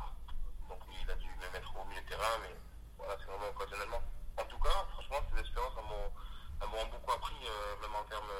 Donc 0.69 0.79
il 0.87 1.09
a 1.11 1.15
dû 1.15 1.27
me 1.27 1.51
mettre 1.51 1.75
au 1.75 1.85
milieu 1.85 2.01
de 2.01 2.07
terrain, 2.07 2.37
mais 2.41 2.55
voilà, 2.97 3.17
c'est 3.19 3.27
vraiment 3.27 3.49
occasionnellement. 3.49 4.03
En 4.37 4.45
tout 4.45 4.59
cas, 4.59 4.87
franchement, 4.93 5.19
ces 5.33 5.41
expériences 5.41 5.75
m'ont 5.75 6.89
beaucoup 6.89 7.11
appris, 7.11 7.35
même 7.81 7.95
en 7.95 8.03
termes, 8.05 8.33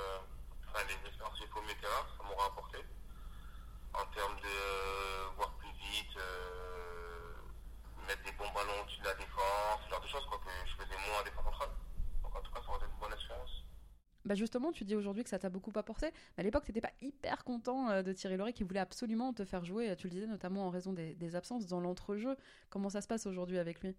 enfin 0.67 0.79
les 0.87 1.07
expériences 1.07 1.37
que 1.37 1.45
j'ai 1.45 1.51
fait 1.51 1.59
au 1.59 1.61
milieu 1.61 1.75
de 1.75 1.81
terrain, 1.81 2.07
ça 2.17 2.23
m'aura 2.23 2.47
apporté. 2.47 2.79
En 3.93 4.05
termes 4.15 4.39
de 4.39 5.35
voir 5.35 5.51
plus 5.59 5.71
vite, 5.73 6.17
mettre 8.07 8.23
des 8.23 8.31
bons 8.33 8.51
ballons 8.51 8.81
au-dessus 8.81 8.99
de 8.99 9.05
la 9.05 9.15
défense, 9.15 9.79
ce 9.85 9.89
genre 9.89 10.01
de 10.01 10.07
choses 10.07 10.25
quoi, 10.27 10.37
que 10.39 10.51
je 10.65 10.75
faisais 10.75 10.97
moins 11.07 11.19
à 11.19 11.23
défense 11.23 11.45
centrale. 11.45 11.69
Donc 12.23 12.35
en 12.35 12.41
tout 12.41 12.51
cas, 12.51 12.61
ça 12.61 12.69
aurait 12.69 12.77
été 12.77 12.87
une 12.91 12.99
bonne 12.99 13.13
expérience. 13.13 13.63
Bah 14.33 14.37
justement, 14.37 14.71
tu 14.71 14.83
dis 14.83 14.95
aujourd'hui 14.95 15.23
que 15.23 15.29
ça 15.29 15.37
t'a 15.37 15.49
beaucoup 15.49 15.71
apporté. 15.75 16.07
Mais 16.35 16.41
à 16.41 16.43
l'époque, 16.43 16.63
tu 16.65 16.71
n'étais 16.71 16.81
pas 16.81 16.93
hyper 17.03 17.43
content 17.43 17.91
euh, 17.91 18.01
de 18.01 18.13
Thierry 18.13 18.35
Loret 18.35 18.51
qui 18.51 18.63
voulait 18.63 18.79
absolument 18.79 19.31
te 19.31 19.45
faire 19.45 19.63
jouer. 19.63 19.95
Tu 19.95 20.07
le 20.07 20.11
disais 20.11 20.25
notamment 20.25 20.65
en 20.65 20.71
raison 20.71 20.91
des, 20.91 21.13
des 21.13 21.35
absences 21.35 21.67
dans 21.67 21.79
l'entrejeu. 21.79 22.35
Comment 22.71 22.89
ça 22.89 23.01
se 23.01 23.07
passe 23.07 23.27
aujourd'hui 23.27 23.59
avec 23.59 23.81
lui? 23.81 23.95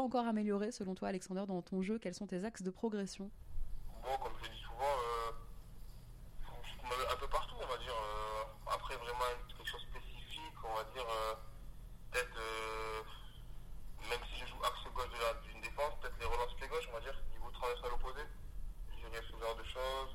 encore 0.00 0.26
améliorer, 0.26 0.72
selon 0.72 0.94
toi, 0.94 1.08
Alexander, 1.08 1.44
dans 1.46 1.62
ton 1.62 1.82
jeu 1.82 1.98
Quels 1.98 2.14
sont 2.14 2.26
tes 2.26 2.44
axes 2.44 2.62
de 2.62 2.70
progression? 2.70 3.30
Bon, 4.02 4.16
comme 4.22 4.32
je 4.38 4.44
l'ai 4.44 4.54
dit 4.54 4.62
souvent, 4.62 4.84
euh, 4.84 5.32
un 7.12 7.16
peu 7.16 7.28
partout, 7.28 7.54
on 7.56 7.66
va 7.66 7.76
dire. 7.78 7.94
Euh, 7.94 8.44
après, 8.74 8.96
vraiment, 8.96 9.30
quelque 9.48 9.68
chose 9.68 9.82
de 9.82 9.98
spécifique, 9.98 10.56
on 10.64 10.74
va 10.74 10.84
dire, 10.92 11.06
euh, 11.06 11.34
peut-être, 12.10 12.40
même 14.08 14.20
si 14.32 14.40
je 14.40 14.46
joue 14.46 14.62
axe 14.64 14.84
gauche 14.94 15.08
d'une 15.44 15.60
défense, 15.60 15.94
peut-être 16.00 16.18
les 16.18 16.26
relances 16.26 16.54
pied 16.56 16.68
gauche, 16.68 16.88
on 16.90 16.94
va 16.94 17.00
dire, 17.00 17.14
niveau 17.30 17.50
traverse 17.50 17.84
à 17.84 17.88
l'opposé. 17.88 18.22
J'irais 18.96 19.22
ce 19.22 19.36
genre 19.38 19.56
de 19.56 19.64
choses, 19.64 20.12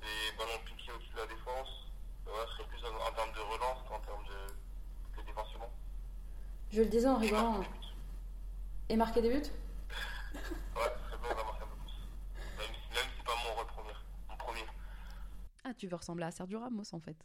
des 0.00 0.36
ballons 0.36 0.60
piqués 0.64 0.92
au-dessus 0.92 1.12
de 1.12 1.20
la 1.20 1.26
défense. 1.26 1.86
Ce 2.26 2.30
serait 2.30 2.68
plus 2.68 2.82
en, 2.84 3.12
termes 3.14 3.32
de 3.32 3.40
relance 3.40 3.78
qu'en 3.88 4.00
termes 4.00 4.24
de, 4.26 5.20
de 5.20 5.26
défensivement. 5.26 5.70
Je 6.72 6.82
le 6.82 6.88
disais 6.88 7.08
en 7.08 7.18
rigolant. 7.18 7.62
Et 8.88 8.96
marquer 8.96 9.22
des 9.22 9.30
buts 9.30 9.50
Ouais, 10.76 10.92
c'est 11.10 11.20
bien, 11.20 11.30
on 11.32 11.34
va 11.34 11.44
marquer 11.44 11.64
un 11.64 11.66
peu 11.66 11.76
plus. 11.76 11.92
Même, 12.58 12.66
si- 12.74 12.94
même 12.94 13.04
si 13.10 13.16
c'est 13.18 13.24
pas 13.24 13.34
mon 13.44 13.54
rôle 13.54 13.66
premier. 13.66 13.92
Mon 14.28 14.36
premier. 14.36 14.66
Ah, 15.64 15.74
tu 15.74 15.86
veux 15.88 15.96
ressembler 15.96 16.24
à 16.24 16.30
Sergio 16.30 16.60
Ramos 16.60 16.84
en 16.92 17.00
fait. 17.00 17.16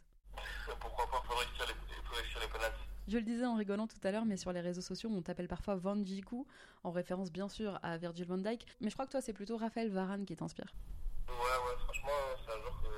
Pourquoi 0.80 1.06
pas, 1.10 1.22
les, 1.22 1.74
faut 2.04 2.14
réussir 2.14 2.40
les 2.40 2.48
penalties. 2.48 2.82
Je 3.08 3.16
le 3.18 3.22
disais 3.24 3.44
en 3.46 3.56
rigolant 3.56 3.86
tout 3.86 4.00
à 4.04 4.10
l'heure, 4.10 4.24
mais 4.24 4.36
sur 4.36 4.52
les 4.52 4.60
réseaux 4.60 4.80
sociaux, 4.80 5.10
on 5.12 5.22
t'appelle 5.22 5.48
parfois 5.48 5.76
Van 5.76 6.02
Jiku, 6.04 6.46
en 6.84 6.90
référence 6.90 7.30
bien 7.30 7.48
sûr 7.48 7.78
à 7.82 7.96
Virgil 7.98 8.26
van 8.26 8.38
Dijk. 8.38 8.66
Mais 8.80 8.88
je 8.90 8.94
crois 8.94 9.06
que 9.06 9.12
toi, 9.12 9.20
c'est 9.20 9.32
plutôt 9.32 9.56
Raphaël 9.56 9.90
Varane 9.90 10.24
qui 10.24 10.34
t'inspire. 10.36 10.72
Ouais, 11.28 11.34
ouais, 11.34 11.76
franchement, 11.84 12.10
c'est 12.44 12.52
un 12.52 12.60
joueur 12.60 12.80
que 12.82 12.88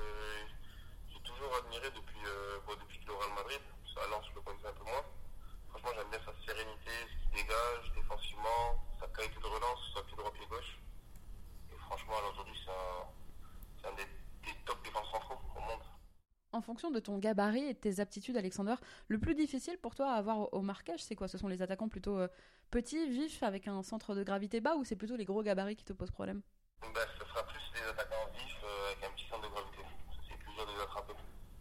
j'ai 1.13 1.19
toujours 1.21 1.51
admiré 1.57 1.89
depuis, 1.91 2.19
euh, 2.25 2.59
bon, 2.65 2.73
depuis 2.81 2.99
qu'il 2.99 3.07
est 3.07 3.11
au 3.11 3.17
Real 3.17 3.33
Madrid. 3.35 3.61
À 3.97 4.07
Lens, 4.11 4.25
je 4.29 4.35
le 4.35 4.41
connaissais 4.41 4.67
un 4.67 4.73
peu 4.73 4.83
moins. 4.83 5.05
Franchement, 5.69 5.89
j'aime 5.95 6.09
bien 6.09 6.19
sa 6.19 6.33
sérénité, 6.45 6.91
ce 7.07 7.15
qu'il 7.23 7.31
dégage 7.31 7.93
défensivement, 7.95 8.75
sa 8.99 9.07
qualité 9.07 9.39
de 9.39 9.45
relance, 9.47 9.79
soit 9.93 10.05
pied 10.05 10.17
droit, 10.17 10.33
pied 10.33 10.45
gauche. 10.47 10.77
Et 11.71 11.77
franchement, 11.77 12.11
là, 12.19 12.27
aujourd'hui, 12.33 12.59
c'est 12.65 12.71
un, 12.71 13.07
c'est 13.81 13.87
un 13.87 13.95
des, 13.95 14.03
des 14.43 14.55
top 14.65 14.83
défenseurs 14.83 15.11
centraux 15.23 15.39
au 15.55 15.61
monde. 15.61 15.79
En 16.51 16.61
fonction 16.75 16.91
de 16.91 16.99
ton 16.99 17.17
gabarit 17.19 17.63
et 17.63 17.73
de 17.73 17.79
tes 17.79 18.01
aptitudes, 18.01 18.35
Alexander, 18.35 18.75
le 19.07 19.17
plus 19.17 19.33
difficile 19.33 19.77
pour 19.77 19.95
toi 19.95 20.11
à 20.11 20.15
avoir 20.15 20.39
au- 20.39 20.49
au 20.51 20.61
marquage, 20.61 21.01
c'est 21.01 21.15
quoi? 21.15 21.29
Ce 21.29 21.37
sont 21.37 21.47
les 21.47 21.61
attaquants 21.61 21.87
plutôt 21.87 22.17
euh, 22.17 22.27
petits, 22.69 23.07
vifs, 23.09 23.41
avec 23.43 23.69
un 23.69 23.81
centre 23.81 24.13
de 24.13 24.23
gravité 24.23 24.59
bas, 24.59 24.75
ou 24.75 24.83
c'est 24.83 24.97
plutôt 24.97 25.15
les 25.15 25.23
gros 25.23 25.41
gabarits 25.41 25.77
qui 25.77 25.85
te 25.85 25.93
posent 25.93 26.11
problème? 26.11 26.41
Ben, 26.81 27.07
ce 27.17 27.25
sera 27.25 27.43
plus 27.47 27.61
des 27.73 27.87
attaquants 27.89 28.27
vifs 28.33 28.61
euh, 28.65 28.91
avec 28.91 29.03
un 29.05 29.15
petit 29.15 29.25
centre 29.29 29.43
de 29.47 29.53
gravité. 29.53 29.79
C'est 30.27 30.37
plus 30.37 30.53
dur 30.53 30.65
de 30.65 30.71
les 30.73 30.81
attraper. 30.83 31.13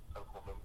C'est 0.09 0.14
ça 0.14 0.18
le 0.18 0.25
problème. 0.26 0.56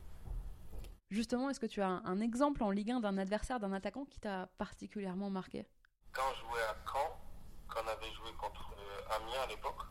Justement, 1.11 1.49
est-ce 1.51 1.59
que 1.59 1.67
tu 1.67 1.81
as 1.81 1.87
un, 1.87 2.03
un 2.05 2.21
exemple 2.21 2.63
en 2.63 2.71
Ligue 2.71 2.89
1 2.91 3.01
d'un 3.01 3.19
adversaire, 3.19 3.59
d'un 3.59 3.73
attaquant 3.73 4.05
qui 4.05 4.19
t'a 4.19 4.47
particulièrement 4.57 5.29
marqué? 5.29 5.65
Quand 6.11 6.33
je 6.33 6.39
jouais 6.41 6.61
à 6.63 6.75
Caen, 6.91 7.19
quand 7.67 7.81
on 7.85 7.87
avait 7.87 8.13
joué 8.13 8.31
contre 8.39 8.73
euh, 8.77 9.15
Amiens 9.15 9.41
à 9.43 9.47
l'époque, 9.47 9.81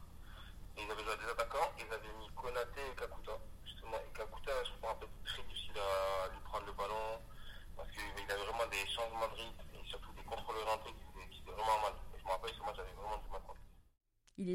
et 0.76 0.82
ils 0.82 0.90
avaient 0.90 1.02
joué 1.02 1.12
à 1.12 1.16
des 1.16 1.30
attaquants, 1.32 1.70
ils 1.78 1.92
avaient 1.92 2.14
mis 2.18 2.28
Konaté 2.36 2.80
et 2.92 2.94
Kakuta. 2.96 3.32
Justement, 3.64 3.98
et 3.98 4.12
Kakuta, 4.16 4.52
je 4.64 4.72
me 4.80 4.86
rappelle, 4.86 5.08
très 5.24 5.42
difficile 5.42 5.78
à 5.78 6.28
lui 6.32 6.40
prendre 6.44 6.66
le 6.66 6.72
ballon, 6.72 7.18
parce 7.76 7.90
qu'il 7.90 8.02
avait 8.30 8.44
vraiment 8.46 8.66
des 8.70 8.86
changements 8.86 9.28
de 9.28 9.34
rythme, 9.34 9.62
et 9.74 9.84
surtout 9.88 10.12
des 10.12 10.22
contrôles 10.24 10.56
rentrés 10.66 10.92
qui 10.94 11.02
faisaient, 11.02 11.28
qui 11.30 11.40
faisaient 11.42 11.56
vraiment 11.56 11.80
mal. 11.82 11.94
Et 12.14 12.18
je 12.18 12.24
me 12.24 12.30
rappelle, 12.30 12.54
ce 12.54 12.62
match, 12.62 12.76
j'avais 12.76 12.94
vraiment 12.94 13.18
du 13.18 13.28
mal 13.30 13.42
contre 13.42 13.58
lui. 13.58 13.66
Il 14.38 14.48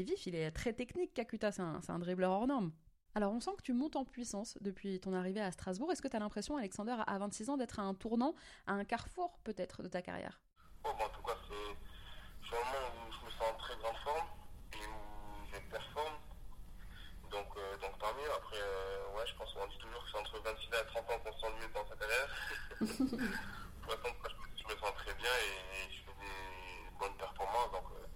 est 0.44 0.50
très 0.52 0.72
technique, 0.72 1.14
Kakuta, 1.14 1.52
c'est 1.52 1.62
un, 1.62 1.80
un 1.86 1.98
dribbleur 1.98 2.30
hors 2.30 2.46
norme. 2.46 2.72
Alors 3.16 3.32
on 3.32 3.40
sent 3.40 3.52
que 3.56 3.62
tu 3.62 3.72
montes 3.72 3.94
en 3.94 4.04
puissance 4.04 4.58
depuis 4.60 4.98
ton 4.98 5.14
arrivée 5.14 5.40
à 5.40 5.52
Strasbourg. 5.52 5.90
Est-ce 5.92 6.02
que 6.02 6.08
tu 6.08 6.16
as 6.16 6.18
l'impression, 6.18 6.56
Alexander, 6.56 6.96
à 7.06 7.18
26 7.18 7.50
ans, 7.50 7.56
d'être 7.56 7.78
à 7.78 7.82
un 7.82 7.94
tournant, 7.94 8.34
à 8.66 8.72
un 8.72 8.84
carrefour 8.84 9.38
peut-être 9.44 9.82
de 9.82 9.88
ta 9.88 10.02
carrière? 10.02 10.40
Bon, 10.82 10.90
ben, 10.98 11.04
en 11.04 11.08
tout 11.10 11.22
cas, 11.22 11.36
c'est 11.48 12.56
un 12.56 12.64
moment 12.64 13.08
où 13.08 13.12
je 13.12 13.26
me 13.26 13.30
sens 13.30 13.54
en 13.54 13.56
très 13.56 13.76
grande 13.76 13.96
forme, 14.04 14.26
et 14.74 14.86
où 14.86 15.46
je 15.52 15.70
performe. 15.70 16.14
Donc, 17.30 17.46
euh, 17.56 17.76
donc 17.78 17.98
tant 17.98 18.14
mieux. 18.14 18.30
Après, 18.36 18.58
euh, 18.58 19.16
ouais, 19.16 19.26
je 19.26 19.34
pense 19.34 19.52
qu'on 19.54 19.66
dit 19.66 19.78
toujours 19.78 20.02
que 20.04 20.10
c'est 20.10 20.18
entre 20.18 20.38
26 20.42 20.66
et 20.66 20.86
30 20.86 21.10
ans 21.10 21.18
qu'on 21.24 21.32
se 21.32 21.38
sent 21.40 21.52
le 21.54 21.66
mieux 21.66 21.72
dans 21.72 21.86
sa 21.88 21.96
carrière. 21.96 22.28
Pour 23.82 23.92
l'instant, 23.92 24.08
en 24.08 24.12
tout 24.12 24.22
cas, 24.22 24.30
je, 24.30 24.62
je 24.62 24.74
me 24.74 24.78
sens 24.80 24.94
très 24.94 25.14
bien 25.14 25.30
et 25.30 25.92
je 25.92 25.98
fais 26.02 26.16
des 26.18 26.98
bonnes 26.98 27.16
performances. 27.16 27.72
Donc, 27.72 27.86
euh, 27.94 28.06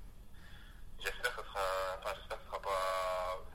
j'espère 0.98 1.34
que 1.36 1.42
ce 1.42 1.48
sera, 1.48 1.66
enfin, 1.98 2.10
j'espère 2.14 2.38
que 2.38 2.44
ce 2.44 2.50
sera 2.50 2.62
pas 2.62 2.82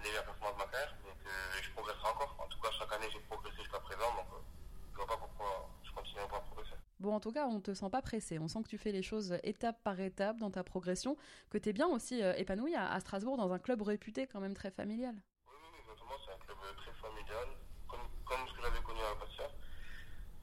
les 0.03 0.09
meilleures 0.09 0.25
performances 0.25 0.53
de 0.53 0.63
ma 0.63 0.71
carrière, 0.71 0.95
mais 1.05 1.15
que 1.23 1.63
je 1.63 1.71
progresserai 1.71 2.07
encore. 2.09 2.35
En 2.39 2.47
tout 2.47 2.59
cas, 2.59 2.71
chaque 2.77 2.91
année, 2.91 3.09
j'ai 3.11 3.19
progressé 3.21 3.57
jusqu'à 3.63 3.79
présent, 3.79 4.11
donc 4.15 4.27
euh, 4.33 4.43
je 4.91 4.97
vois 4.97 5.07
pas 5.07 5.17
pourquoi 5.17 5.69
je 5.83 5.91
continuerai 5.91 6.27
pas 6.27 6.37
à 6.37 6.41
progresser. 6.41 6.75
Bon, 6.99 7.15
en 7.15 7.19
tout 7.19 7.31
cas, 7.31 7.42
on 7.53 7.61
te 7.61 7.73
sent 7.73 7.89
pas 7.89 8.01
pressé. 8.01 8.39
On 8.39 8.47
sent 8.47 8.63
que 8.63 8.69
tu 8.69 8.77
fais 8.77 8.91
les 8.91 9.03
choses 9.03 9.37
étape 9.43 9.81
par 9.83 9.99
étape 9.99 10.37
dans 10.37 10.51
ta 10.51 10.63
progression, 10.63 11.17
que 11.49 11.57
tu 11.57 11.69
es 11.69 11.73
bien 11.73 11.87
aussi 11.87 12.21
euh, 12.21 12.33
épanoui 12.35 12.75
à, 12.75 12.99
Strasbourg 12.99 13.37
dans 13.37 13.51
un 13.53 13.59
club 13.59 13.81
réputé 13.81 14.27
quand 14.27 14.39
même 14.39 14.53
très 14.53 14.71
familial. 14.71 15.15
Oui, 15.47 15.55
oui, 15.71 15.79
exactement. 15.81 16.17
C'est 16.25 16.33
un 16.33 16.45
club 16.45 16.57
euh, 16.63 16.73
très 16.75 16.91
familial, 16.93 17.47
comme, 17.87 18.07
comme 18.25 18.47
ce 18.47 18.53
que 18.53 18.61
j'avais 18.61 18.81
connu 18.81 18.99
à 18.99 19.15
Bastia. 19.15 19.47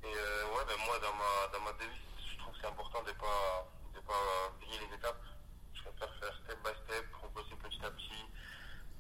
Et 0.03 0.07
euh, 0.07 0.57
ouais, 0.57 0.65
ben 0.67 0.77
moi, 0.87 0.99
dans 1.01 1.15
ma, 1.15 1.53
dans 1.53 1.65
ma 1.65 1.73
devise, 1.73 1.99
je 2.33 2.39
trouve 2.39 2.55
que 2.55 2.61
c'est 2.61 2.69
important 2.69 3.03
de 3.03 3.13
pas 3.13 3.61
griller 4.61 4.87
les 4.89 4.97
étapes. 4.97 5.23
Je 5.75 5.83
préfère 5.83 6.15
faire 6.19 6.35
step 6.45 6.59
by 6.63 6.75
step, 6.85 7.11
progresser 7.11 7.57
petit 7.57 7.85
à 7.85 7.91
petit, 7.91 8.25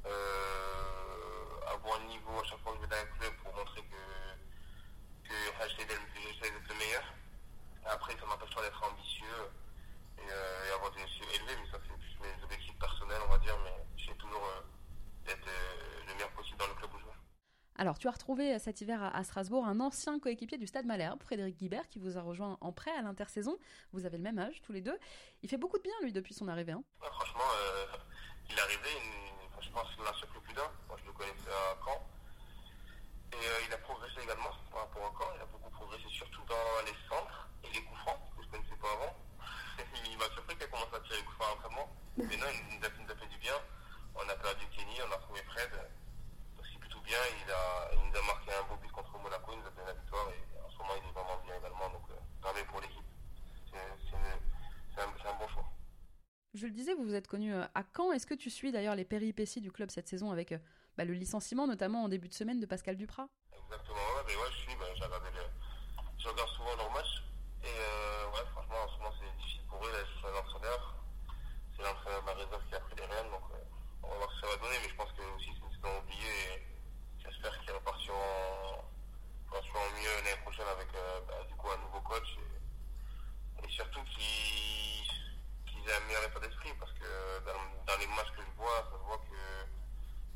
euh, 0.06 1.74
avoir 1.74 2.00
un 2.00 2.04
niveau 2.06 2.38
à 2.38 2.44
chaque 2.44 2.60
fois 2.60 2.72
que 2.72 2.78
je 2.78 2.82
vais 2.82 2.88
dans 2.88 3.02
un 3.02 3.18
club 3.18 3.32
pour 3.42 3.54
montrer 3.54 3.82
que, 3.82 5.28
que 5.28 5.34
enfin, 5.50 5.68
j'essaie 5.68 5.86
d'être 5.86 6.06
que 6.14 6.20
j'essaie 6.20 6.50
d'être 6.52 6.68
le 6.68 6.74
meilleur. 6.78 7.04
Après, 7.86 8.12
ça 8.18 8.26
m'empêche 8.26 8.54
pas 8.54 8.62
d'être 8.62 8.82
ambitieux 8.84 9.50
et, 10.18 10.30
euh, 10.30 10.68
et 10.68 10.72
avoir 10.72 10.90
des 10.92 11.02
objectifs 11.02 11.34
élevés, 11.34 11.56
mais 11.60 11.70
ça, 11.70 11.78
c'est 11.82 11.96
plus 11.96 12.16
mes 12.20 12.44
objectifs 12.44 12.78
personnels, 12.78 13.20
on 13.26 13.30
va 13.30 13.38
dire. 13.38 13.56
Mais 13.64 13.74
j'essaie 13.96 14.16
toujours 14.16 14.44
euh, 14.44 14.60
d'être 15.26 15.48
euh, 15.48 16.06
le 16.06 16.14
meilleur 16.14 16.30
possible 16.30 16.58
dans 16.58 16.68
le 16.68 16.74
club 16.74 16.90
où 16.94 16.98
je 16.98 17.04
vais. 17.04 17.10
Alors, 17.90 17.98
tu 17.98 18.06
as 18.06 18.12
retrouvé 18.12 18.56
cet 18.60 18.82
hiver 18.82 19.02
à, 19.02 19.24
Strasbourg 19.24 19.66
un 19.66 19.80
ancien 19.80 20.20
coéquipier 20.20 20.58
du 20.58 20.68
Stade 20.68 20.86
Malherbe, 20.86 21.20
Frédéric 21.24 21.56
Guibert, 21.56 21.88
qui 21.88 21.98
vous 21.98 22.16
a 22.18 22.22
rejoint 22.22 22.56
en 22.60 22.70
prêt 22.70 22.92
à 22.96 23.02
l'intersaison. 23.02 23.58
Vous 23.92 24.06
avez 24.06 24.16
le 24.16 24.22
même 24.22 24.38
âge, 24.38 24.62
tous 24.62 24.70
les 24.70 24.80
deux. 24.80 24.96
Il 25.42 25.48
fait 25.48 25.56
beaucoup 25.56 25.76
de 25.76 25.82
bien, 25.82 25.92
lui, 26.02 26.12
depuis 26.12 26.32
son 26.32 26.46
arrivée. 26.46 26.70
hein. 26.70 26.84
Franchement, 27.02 27.42
euh, 27.42 27.86
il 28.48 28.56
est 28.56 28.60
arrivé, 28.60 28.90
enfin, 29.48 29.58
je 29.60 29.70
pense 29.70 29.90
qu'il 29.90 30.02
en 30.02 30.06
a 30.06 30.14
surpris 30.14 30.38
plus 30.38 30.54
d'un. 30.54 30.70
Moi, 30.86 30.98
je 31.02 31.04
le 31.06 31.12
connaissais 31.14 31.50
à 31.50 31.74
Caen. 31.84 31.98
Et 33.32 33.34
euh, 33.34 33.66
il 33.66 33.74
a 33.74 33.78
progressé 33.78 34.22
également 34.22 34.54
par 34.70 34.82
rapport 34.86 35.06
à 35.06 35.12
Caen. 35.18 35.32
Il 35.34 35.42
a 35.42 35.46
beaucoup 35.46 35.70
progressé, 35.70 36.04
surtout 36.10 36.42
dans 36.46 36.86
les 36.86 36.94
centres 37.10 37.48
et 37.64 37.74
les 37.74 37.82
coups 37.82 37.98
francs, 38.06 38.20
que 38.36 38.42
je 38.44 38.46
ne 38.46 38.52
connaissais 38.52 38.76
pas 38.80 38.92
avant. 39.02 39.16
il 40.06 40.16
m'a 40.16 40.30
surpris 40.30 40.54
qu'il 40.54 40.62
a 40.62 40.68
commencé 40.68 40.94
à 40.94 41.00
tirer 41.00 41.18
les 41.18 41.24
coups 41.26 41.38
francs 41.42 41.50
à 41.50 41.54
l'entraînement. 41.58 41.90
Mais 42.18 42.36
non, 42.38 42.46
il 42.54 42.78
nous, 42.78 42.86
a, 42.86 42.88
il 42.96 43.02
nous 43.02 43.10
a 43.10 43.16
fait 43.16 43.26
du 43.34 43.38
bien. 43.38 43.58
On 44.14 44.22
a 44.30 44.36
perdu 44.38 44.62
Kenny, 44.78 44.94
on 45.02 45.10
a 45.10 45.18
trouvé 45.18 45.42
Fred. 45.42 45.70
Donc 46.56 46.66
c'est 46.70 46.78
plutôt 46.78 47.00
bien. 47.00 47.16
Il, 47.46 47.50
a, 47.50 47.88
il 47.94 48.10
nous 48.10 48.16
a 48.18 48.22
marqué 48.26 48.50
un 48.52 48.62
beau 48.68 48.76
but 48.82 48.90
contre 48.92 49.16
Monaco, 49.18 49.52
il 49.54 49.60
nous 49.60 49.66
a 49.66 49.70
donné 49.70 49.86
la 49.86 49.94
victoire. 49.94 50.28
Et 50.28 50.42
en 50.60 50.68
ce 50.70 50.76
moment, 50.78 50.92
il 51.00 51.08
est 51.08 51.12
vraiment 51.12 51.38
bien 51.46 51.54
également. 51.56 51.88
Donc 51.88 52.04
euh, 52.10 52.14
tant 52.42 52.52
mieux 52.52 52.64
pour 52.66 52.80
l'équipe. 52.80 53.06
C'est 53.72 53.78
c'est 54.10 54.16
une- 54.16 54.40
c'est 54.94 55.00
un, 55.00 55.08
c'est 55.22 55.28
un 55.28 55.38
bon 55.38 55.48
choix. 55.48 55.64
Je 56.52 56.66
le 56.66 56.72
disais, 56.72 56.94
vous 56.94 57.04
vous 57.04 57.14
êtes 57.14 57.28
connu 57.28 57.54
euh, 57.54 57.64
à 57.74 57.84
Caen. 57.96 58.09
Est-ce 58.20 58.26
que 58.26 58.34
tu 58.34 58.50
suis 58.50 58.70
d'ailleurs 58.70 58.96
les 58.96 59.06
péripéties 59.06 59.62
du 59.62 59.72
club 59.72 59.90
cette 59.90 60.06
saison 60.06 60.30
avec 60.30 60.52
euh, 60.52 60.58
bah, 60.98 61.06
le 61.06 61.14
licenciement, 61.14 61.66
notamment 61.66 62.04
en 62.04 62.08
début 62.10 62.28
de 62.28 62.34
semaine, 62.34 62.60
de 62.60 62.66
Pascal 62.66 62.98
Duprat 62.98 63.26
je 63.70 64.56
suis, 64.58 64.76
ben, 64.76 64.84
j'ai 64.94 65.04
regardé 65.04 65.30
le... 65.30 65.40
je 66.18 66.28
regarde 66.28 66.50
souvent 66.50 66.76
leurs 66.76 66.92
matchs. 66.92 67.24
Et 67.64 67.66
euh, 67.66 68.30
ouais, 68.32 68.44
franchement, 68.52 68.76
en 68.84 68.88
ce 68.92 68.98
moment, 68.98 69.14
c'est 69.18 69.36
difficile 69.38 69.62
pour 69.70 69.86
eux. 69.86 69.90
Là, 69.90 70.04
je 70.04 70.18
suis 70.18 70.26
un 70.26 70.38
entraîneur. 70.38 70.96
C'est 71.74 71.82
l'entraîneur 71.82 72.20
de 72.20 72.26
la 72.26 72.34
réserve 72.34 72.62
qui 72.68 72.74
a 72.74 72.80
pris 72.80 72.96
les 72.96 73.06
rênes. 73.06 73.30
Donc, 73.30 73.40
euh, 73.54 73.64
on 74.02 74.08
va 74.10 74.16
voir 74.16 74.30
ce 74.32 74.34
que 74.34 74.46
ça 74.46 74.52
va 74.52 74.62
donner. 74.68 74.76
Mais 74.82 74.88
je 74.90 74.96
pense 74.96 75.12
que 75.12 75.22
aussi, 75.36 75.48
c'est 75.56 75.64
une 75.64 75.72
saison 75.80 75.98
oubliée. 76.04 76.44
Et 76.52 76.60
j'espère 77.24 77.58
qu'ils 77.60 77.72
repartiront, 77.72 78.84
repartiront 79.48 79.90
mieux 79.96 80.12
l'année 80.20 80.36
prochaine 80.44 80.68
avec 80.68 80.92
euh, 80.94 81.20
bah, 81.26 81.40
du 81.48 81.54
coup, 81.56 81.70
un 81.70 81.78
nouveau 81.88 82.02
coach. 82.02 82.36
Et, 82.36 83.64
et 83.64 83.70
surtout 83.70 84.04
qu'ils 84.12 85.08
qu'ils 85.64 85.88
aient 85.88 85.96
un 85.96 86.04
meilleur 86.04 86.24
état 86.28 86.40
d'esprit. 86.40 86.74
Parce 86.78 86.92
que 86.92 87.08
dans, 87.46 87.60
dans 87.86 87.98
les 87.98 88.06
matchs 88.08 88.32
que 88.36 88.42
je 88.42 88.52
vois, 88.56 88.84
ça 88.90 88.96
se 88.98 89.04
voit 89.04 89.18
que 89.18 89.40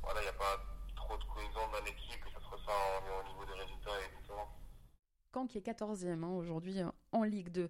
voilà, 0.03 0.21
il 0.21 0.25
n'y 0.25 0.29
a 0.29 0.33
pas 0.35 0.57
trop 0.97 1.17
de 1.17 1.25
cohésion 1.25 1.69
dans 1.69 1.85
l'équipe 1.85 2.21
et 2.27 2.31
ça 2.33 2.41
se 2.41 2.49
ressent 2.49 2.73
au, 2.73 3.21
au 3.21 3.29
niveau 3.29 3.45
des 3.45 3.55
résultats 3.55 4.01
et 4.01 4.11
tout 4.17 4.27
ça. 4.29 4.49
Qui 5.49 5.59
est 5.59 5.67
14e 5.67 6.23
hein, 6.23 6.29
aujourd'hui 6.29 6.81
euh, 6.81 6.89
en 7.13 7.25
Ligue 7.25 7.51
2. 7.51 7.69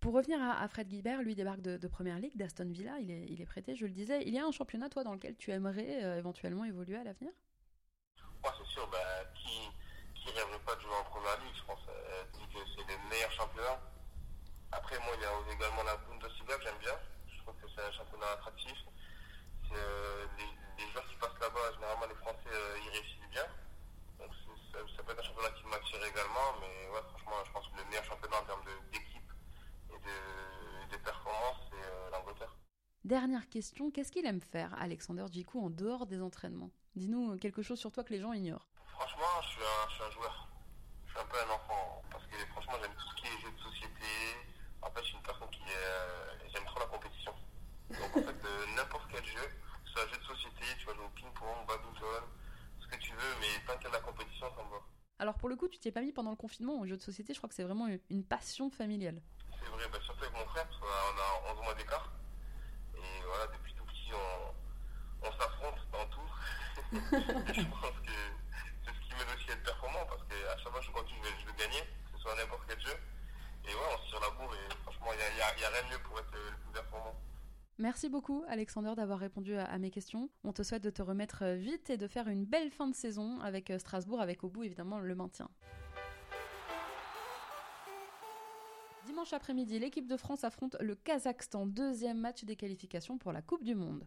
Pour 0.00 0.14
revenir 0.14 0.40
à, 0.40 0.66
Fred 0.68 0.88
Guibert, 0.88 1.22
lui 1.22 1.34
débarque 1.34 1.60
de, 1.60 1.88
Première 1.88 2.18
Ligue, 2.18 2.36
d'Aston 2.36 2.70
Villa, 2.70 2.98
il 3.00 3.10
est, 3.40 3.46
prêté, 3.46 3.74
je 3.74 3.84
le 3.86 3.92
disais. 3.92 4.22
Il 4.26 4.32
y 4.32 4.38
a 4.38 4.46
un 4.46 4.52
championnat, 4.52 4.88
toi, 4.88 5.02
dans 5.02 5.12
lequel 5.12 5.36
tu 5.36 5.50
aimerais 5.50 6.04
euh, 6.04 6.18
éventuellement 6.18 6.64
évoluer 6.64 6.96
à 6.96 7.02
l'avenir? 7.02 7.32
Moi, 8.42 8.54
c'est 8.56 8.72
sûr, 8.72 8.86
bah, 8.92 8.98
qui 9.34 9.48
rêverait 10.32 10.64
pas 10.64 10.74
de 10.76 10.80
jouer 10.80 10.94
en 10.94 11.04
première 11.04 11.36
ligue, 11.40 11.54
je 11.56 11.64
pense, 11.64 11.80
euh, 11.88 12.24
que 12.52 12.58
c'est 12.76 12.86
le 12.86 12.96
meilleur 13.08 13.32
championnat. 13.32 13.80
Après, 14.72 14.98
moi, 15.00 15.14
il 15.16 15.22
y 15.22 15.24
a 15.24 15.32
également 15.54 15.82
la 15.82 15.96
Bundesliga 15.96 16.56
que 16.56 16.62
j'aime 16.62 16.78
bien. 16.80 16.96
Je 17.26 17.38
trouve 17.42 17.54
que 17.56 17.68
c'est 17.74 17.82
un 17.82 17.92
championnat 17.92 18.30
attractif. 18.32 18.76
C'est, 19.68 19.76
euh, 19.76 20.26
les, 20.38 20.50
les 20.84 20.90
joueurs 20.92 21.06
qui 21.08 21.16
passent 21.16 21.40
là-bas, 21.40 21.72
généralement, 21.74 22.06
les 22.06 22.20
Français, 22.20 22.52
euh, 22.52 22.78
ils 22.84 22.90
réussissent 22.90 23.30
bien. 23.30 23.46
Donc, 24.18 24.30
c'est- 24.44 24.72
ça, 24.72 24.78
ça 24.96 25.02
peut 25.02 25.12
être 25.12 25.20
un 25.20 25.28
championnat 25.28 25.50
qui 25.56 25.64
m'attire 25.66 26.04
également, 26.04 26.48
mais 26.60 26.74
ouais, 26.92 27.04
franchement, 27.10 27.40
je 27.46 27.52
pense 27.52 27.66
que 27.68 27.76
le 27.78 27.84
meilleur 27.88 28.04
championnat 28.04 28.38
en 28.38 28.44
termes 28.46 28.64
de- 28.64 28.84
d'équipe 28.92 29.30
et 29.90 29.98
de, 29.98 30.16
de 30.92 30.96
performance, 31.02 31.58
c'est 31.70 31.82
euh, 31.82 32.10
l'Angleterre. 32.12 32.52
Dernière 33.08 33.48
question, 33.48 33.90
qu'est-ce 33.90 34.12
qu'il 34.12 34.26
aime 34.26 34.42
faire, 34.42 34.70
Alexander 34.78 35.24
Djikou, 35.32 35.64
en 35.64 35.70
dehors 35.70 36.04
des 36.04 36.20
entraînements? 36.20 36.68
Dis-nous 36.94 37.38
quelque 37.38 37.62
chose 37.62 37.78
sur 37.78 37.90
toi 37.90 38.04
que 38.04 38.12
les 38.12 38.20
gens 38.20 38.34
ignorent. 38.34 38.68
Franchement, 38.84 39.40
je 39.40 39.48
suis, 39.48 39.62
un, 39.62 39.88
je 39.88 39.94
suis 39.94 40.02
un 40.02 40.10
joueur. 40.10 40.48
Je 41.06 41.12
suis 41.12 41.18
un 41.18 41.24
peu 41.24 41.38
un 41.40 41.54
enfant. 41.54 42.02
Parce 42.10 42.26
que 42.26 42.36
franchement, 42.52 42.74
j'aime 42.82 42.92
tout 42.92 43.08
ce 43.08 43.14
qui 43.16 43.26
est 43.28 43.40
jeux 43.40 43.50
de 43.50 43.62
société. 43.62 44.12
En 44.82 44.90
fait, 44.90 45.00
je 45.00 45.06
suis 45.06 45.16
une 45.16 45.22
personne 45.22 45.48
qui 45.48 45.62
euh, 45.72 46.50
j'aime 46.52 46.64
trop 46.66 46.80
la 46.80 46.84
compétition. 46.84 47.32
Donc, 47.88 48.10
en 48.12 48.28
fait, 48.28 48.44
euh, 48.44 48.76
n'importe 48.76 49.08
quel 49.10 49.24
jeu, 49.24 49.40
que 49.40 49.88
ce 49.88 49.92
soit 49.94 50.02
un 50.04 50.08
jeu 50.12 50.18
de 50.18 50.24
société, 50.24 50.64
tu 50.78 50.84
vas 50.84 50.92
jouer 50.92 51.06
au 51.06 51.16
ping-pong, 51.16 51.66
badminton, 51.66 52.24
ce 52.78 52.86
que 52.88 52.96
tu 53.00 53.12
veux, 53.12 53.34
mais 53.40 53.48
tant 53.66 53.72
qu'il 53.80 53.84
y 53.84 53.86
a 53.86 53.88
de 53.88 53.94
la 53.94 54.04
compétition, 54.04 54.52
ça 54.54 54.62
me 54.62 54.68
va. 54.68 54.84
Alors 55.18 55.38
pour 55.38 55.48
le 55.48 55.56
coup, 55.56 55.68
tu 55.68 55.78
t'y 55.78 55.88
es 55.88 55.92
pas 55.92 56.02
mis 56.02 56.12
pendant 56.12 56.30
le 56.30 56.36
confinement 56.36 56.78
aux 56.78 56.84
jeux 56.84 56.98
de 56.98 57.02
société, 57.02 57.32
je 57.32 57.38
crois 57.38 57.48
que 57.48 57.54
c'est 57.54 57.64
vraiment 57.64 57.88
une 58.10 58.22
passion 58.22 58.68
familiale. 58.68 59.22
C'est 59.58 59.70
vrai, 59.70 59.88
ben, 59.90 59.98
pense 66.90 68.00
que 68.00 68.16
c'est 68.84 68.92
ce 68.92 69.00
qui 69.00 69.14
m'aide 69.14 69.28
aussi 69.36 69.50
à 69.50 69.54
être 69.54 69.62
performant 69.62 70.04
parce 70.08 70.22
qu'à 70.24 70.56
chaque 70.56 70.72
fois 70.72 70.80
que 70.80 70.86
je 70.86 70.90
continue, 70.90 71.20
je 71.40 71.46
veux 71.46 71.58
gagner, 71.58 71.80
que 71.80 72.16
ce 72.16 72.22
soit 72.22 72.34
n'importe 72.36 72.62
quel 72.68 72.80
jeu. 72.80 72.96
Et 73.64 73.74
ouais, 73.74 73.88
on 73.92 73.98
se 74.04 74.08
tire 74.08 74.20
la 74.20 74.30
bourre 74.30 74.54
et 74.54 74.74
franchement, 74.82 75.12
il 75.12 75.34
n'y 75.34 75.40
a, 75.42 75.46
a, 75.46 75.70
rien 75.70 75.82
de 75.82 75.92
mieux 75.92 76.02
pour 76.02 76.18
être 76.18 76.32
le 76.32 76.56
plus 76.56 76.72
performant. 76.72 77.14
Merci 77.80 78.08
beaucoup 78.08 78.42
Alexander 78.48 78.94
d'avoir 78.96 79.20
répondu 79.20 79.54
à, 79.54 79.78
mes 79.78 79.90
questions. 79.90 80.30
On 80.42 80.52
te 80.52 80.64
souhaite 80.64 80.82
de 80.82 80.90
te 80.90 81.00
remettre 81.00 81.44
vite 81.54 81.90
et 81.90 81.96
de 81.96 82.08
faire 82.08 82.26
une 82.26 82.44
belle 82.44 82.70
fin 82.70 82.88
de 82.88 82.94
saison 82.94 83.38
avec 83.40 83.70
euh, 83.70 83.78
Strasbourg, 83.78 84.20
avec 84.20 84.42
au 84.42 84.48
bout 84.48 84.64
évidemment 84.64 84.98
le 84.98 85.14
maintien. 85.14 85.48
Dimanche 89.06 89.32
après-midi, 89.32 89.78
l'équipe 89.78 90.08
de 90.08 90.16
France 90.16 90.42
affronte 90.42 90.76
le 90.80 90.96
Kazakhstan, 90.96 91.66
deuxième 91.66 92.18
match 92.18 92.44
des 92.44 92.56
qualifications 92.56 93.16
pour 93.16 93.32
la 93.32 93.42
Coupe 93.42 93.62
du 93.62 93.76
Monde. 93.76 94.04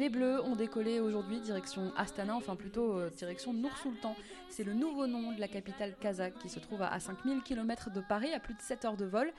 Les 0.00 0.08
Bleus 0.08 0.42
ont 0.42 0.56
décollé 0.56 0.98
aujourd'hui 0.98 1.40
direction 1.40 1.92
Astana, 1.94 2.34
enfin 2.34 2.56
plutôt 2.56 2.94
euh, 2.94 3.10
direction 3.10 3.52
Nour-Sultan. 3.52 4.16
C'est 4.48 4.64
le 4.64 4.72
nouveau 4.72 5.06
nom 5.06 5.32
de 5.32 5.38
la 5.38 5.46
capitale 5.46 5.94
kazakh 6.00 6.38
qui 6.38 6.48
se 6.48 6.58
trouve 6.58 6.80
à 6.80 6.98
5000 6.98 7.42
km 7.42 7.90
de 7.90 8.00
Paris, 8.00 8.32
à 8.32 8.40
plus 8.40 8.54
de 8.54 8.62
7 8.62 8.86
heures 8.86 8.96
de 8.96 9.04
vol. 9.04 9.30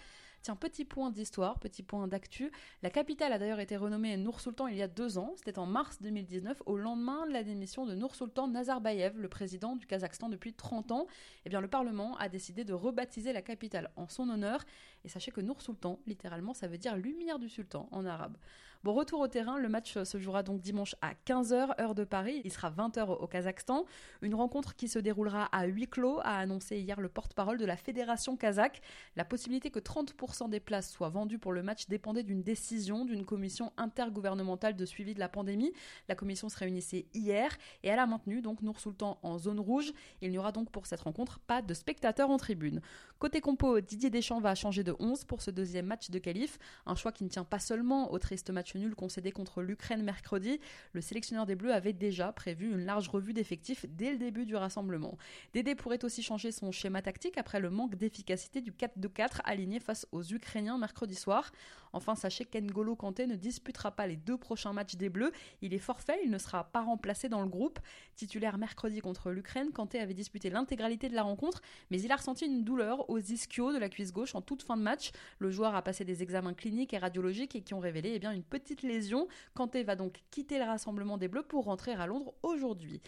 Tiens, 0.43 0.55
petit 0.55 0.85
point 0.85 1.11
d'histoire, 1.11 1.59
petit 1.59 1.83
point 1.83 2.07
d'actu. 2.07 2.51
La 2.81 2.89
capitale 2.89 3.31
a 3.31 3.37
d'ailleurs 3.37 3.59
été 3.59 3.77
renommée 3.77 4.17
Nour-Sultan 4.17 4.65
il 4.67 4.75
y 4.75 4.81
a 4.81 4.87
deux 4.87 5.19
ans. 5.19 5.33
C'était 5.35 5.59
en 5.59 5.67
mars 5.67 5.99
2019, 6.01 6.63
au 6.65 6.77
lendemain 6.77 7.27
de 7.27 7.31
la 7.31 7.43
démission 7.43 7.85
de 7.85 7.93
Nour-Sultan 7.93 8.47
Nazarbayev, 8.47 9.19
le 9.19 9.29
président 9.29 9.75
du 9.75 9.85
Kazakhstan 9.85 10.29
depuis 10.29 10.53
30 10.53 10.91
ans. 10.91 11.05
Eh 11.45 11.49
bien, 11.49 11.61
le 11.61 11.67
Parlement 11.67 12.17
a 12.17 12.27
décidé 12.27 12.65
de 12.65 12.73
rebaptiser 12.73 13.33
la 13.33 13.43
capitale 13.43 13.91
en 13.95 14.07
son 14.07 14.29
honneur. 14.29 14.63
Et 15.03 15.09
sachez 15.09 15.31
que 15.31 15.41
Nour-Sultan, 15.41 15.99
littéralement, 16.05 16.53
ça 16.53 16.67
veut 16.67 16.77
dire 16.77 16.95
lumière 16.95 17.39
du 17.39 17.49
sultan 17.49 17.87
en 17.91 18.05
arabe. 18.05 18.37
Bon, 18.83 18.93
retour 18.93 19.19
au 19.19 19.27
terrain, 19.27 19.59
le 19.59 19.69
match 19.69 20.01
se 20.01 20.17
jouera 20.17 20.41
donc 20.41 20.59
dimanche 20.59 20.95
à 21.01 21.13
15h, 21.27 21.79
heure 21.79 21.93
de 21.93 22.03
Paris. 22.03 22.41
Il 22.43 22.51
sera 22.51 22.71
20h 22.71 23.09
au 23.09 23.27
Kazakhstan. 23.27 23.85
Une 24.23 24.33
rencontre 24.33 24.75
qui 24.75 24.87
se 24.87 24.97
déroulera 24.97 25.45
à 25.55 25.65
huis 25.65 25.87
clos, 25.87 26.19
a 26.23 26.39
annoncé 26.39 26.79
hier 26.79 26.99
le 26.99 27.07
porte-parole 27.07 27.59
de 27.59 27.65
la 27.65 27.77
Fédération 27.77 28.35
kazakh. 28.37 28.81
La 29.15 29.23
possibilité 29.23 29.69
que 29.69 29.77
30% 29.77 30.49
des 30.49 30.59
places 30.59 30.91
soient 30.91 31.09
vendues 31.09 31.37
pour 31.37 31.53
le 31.53 31.61
match 31.61 31.89
dépendait 31.89 32.23
d'une 32.23 32.41
décision 32.41 33.05
d'une 33.05 33.23
commission 33.23 33.71
intergouvernementale 33.77 34.75
de 34.75 34.85
suivi 34.87 35.13
de 35.13 35.19
la 35.19 35.29
pandémie. 35.29 35.71
La 36.09 36.15
commission 36.15 36.49
se 36.49 36.57
réunissait 36.57 37.05
hier 37.13 37.55
et 37.83 37.89
elle 37.89 37.99
a 37.99 38.07
maintenu 38.07 38.41
donc 38.41 38.63
Nour 38.63 38.79
Sultan 38.79 39.19
en 39.21 39.37
zone 39.37 39.59
rouge. 39.59 39.93
Il 40.23 40.31
n'y 40.31 40.39
aura 40.39 40.51
donc 40.51 40.71
pour 40.71 40.87
cette 40.87 41.01
rencontre 41.01 41.37
pas 41.37 41.61
de 41.61 41.75
spectateurs 41.75 42.31
en 42.31 42.37
tribune. 42.37 42.81
Côté 43.21 43.39
compo, 43.39 43.79
Didier 43.81 44.09
Deschamps 44.09 44.39
va 44.39 44.55
changer 44.55 44.83
de 44.83 44.95
11 44.97 45.25
pour 45.25 45.43
ce 45.43 45.51
deuxième 45.51 45.85
match 45.85 46.09
de 46.09 46.17
qualif. 46.17 46.57
Un 46.87 46.95
choix 46.95 47.11
qui 47.11 47.23
ne 47.23 47.29
tient 47.29 47.43
pas 47.43 47.59
seulement 47.59 48.11
au 48.11 48.17
triste 48.17 48.49
match 48.49 48.73
nul 48.73 48.95
concédé 48.95 49.31
contre 49.31 49.61
l'Ukraine 49.61 50.01
mercredi, 50.01 50.59
le 50.93 51.01
sélectionneur 51.01 51.45
des 51.45 51.53
Bleus 51.53 51.71
avait 51.71 51.93
déjà 51.93 52.31
prévu 52.31 52.71
une 52.71 52.83
large 52.83 53.09
revue 53.09 53.33
d'effectifs 53.33 53.85
dès 53.87 54.11
le 54.11 54.17
début 54.17 54.47
du 54.47 54.55
rassemblement. 54.55 55.19
Dédé 55.53 55.75
pourrait 55.75 56.03
aussi 56.03 56.23
changer 56.23 56.51
son 56.51 56.71
schéma 56.71 57.03
tactique 57.03 57.37
après 57.37 57.59
le 57.59 57.69
manque 57.69 57.93
d'efficacité 57.93 58.59
du 58.59 58.71
4-2-4 58.71 59.41
aligné 59.43 59.79
face 59.79 60.07
aux 60.11 60.23
Ukrainiens 60.23 60.79
mercredi 60.79 61.13
soir. 61.13 61.51
Enfin, 61.93 62.15
sachez 62.15 62.45
qu'Engolo 62.45 62.95
Kanté 62.95 63.27
ne 63.27 63.35
disputera 63.35 63.91
pas 63.91 64.07
les 64.07 64.15
deux 64.15 64.37
prochains 64.37 64.73
matchs 64.73 64.95
des 64.95 65.09
Bleus. 65.09 65.31
Il 65.61 65.75
est 65.75 65.79
forfait, 65.79 66.19
il 66.23 66.31
ne 66.31 66.39
sera 66.39 66.63
pas 66.63 66.81
remplacé 66.81 67.29
dans 67.29 67.41
le 67.41 67.49
groupe. 67.49 67.79
Titulaire 68.15 68.57
mercredi 68.57 68.99
contre 68.99 69.29
l'Ukraine, 69.29 69.71
Kanté 69.71 69.99
avait 69.99 70.15
disputé 70.15 70.49
l'intégralité 70.49 71.07
de 71.07 71.13
la 71.13 71.21
rencontre, 71.21 71.61
mais 71.91 72.01
il 72.01 72.11
a 72.11 72.15
ressenti 72.15 72.45
une 72.45 72.63
douleur 72.63 73.10
aux 73.11 73.19
ischios 73.19 73.73
de 73.73 73.77
la 73.77 73.89
cuisse 73.89 74.13
gauche 74.13 74.35
en 74.35 74.41
toute 74.41 74.63
fin 74.63 74.77
de 74.77 74.81
match. 74.81 75.11
Le 75.39 75.51
joueur 75.51 75.75
a 75.75 75.81
passé 75.81 76.05
des 76.05 76.23
examens 76.23 76.53
cliniques 76.53 76.93
et 76.93 76.97
radiologiques 76.97 77.55
et 77.55 77.61
qui 77.61 77.73
ont 77.73 77.79
révélé 77.79 78.13
eh 78.15 78.19
bien, 78.19 78.31
une 78.31 78.43
petite 78.43 78.81
lésion. 78.83 79.27
Kanté 79.53 79.83
va 79.83 79.95
donc 79.95 80.21
quitter 80.31 80.57
le 80.57 80.65
rassemblement 80.65 81.17
des 81.17 81.27
Bleus 81.27 81.43
pour 81.43 81.65
rentrer 81.65 81.93
à 81.93 82.07
Londres 82.07 82.33
aujourd'hui. 82.41 83.01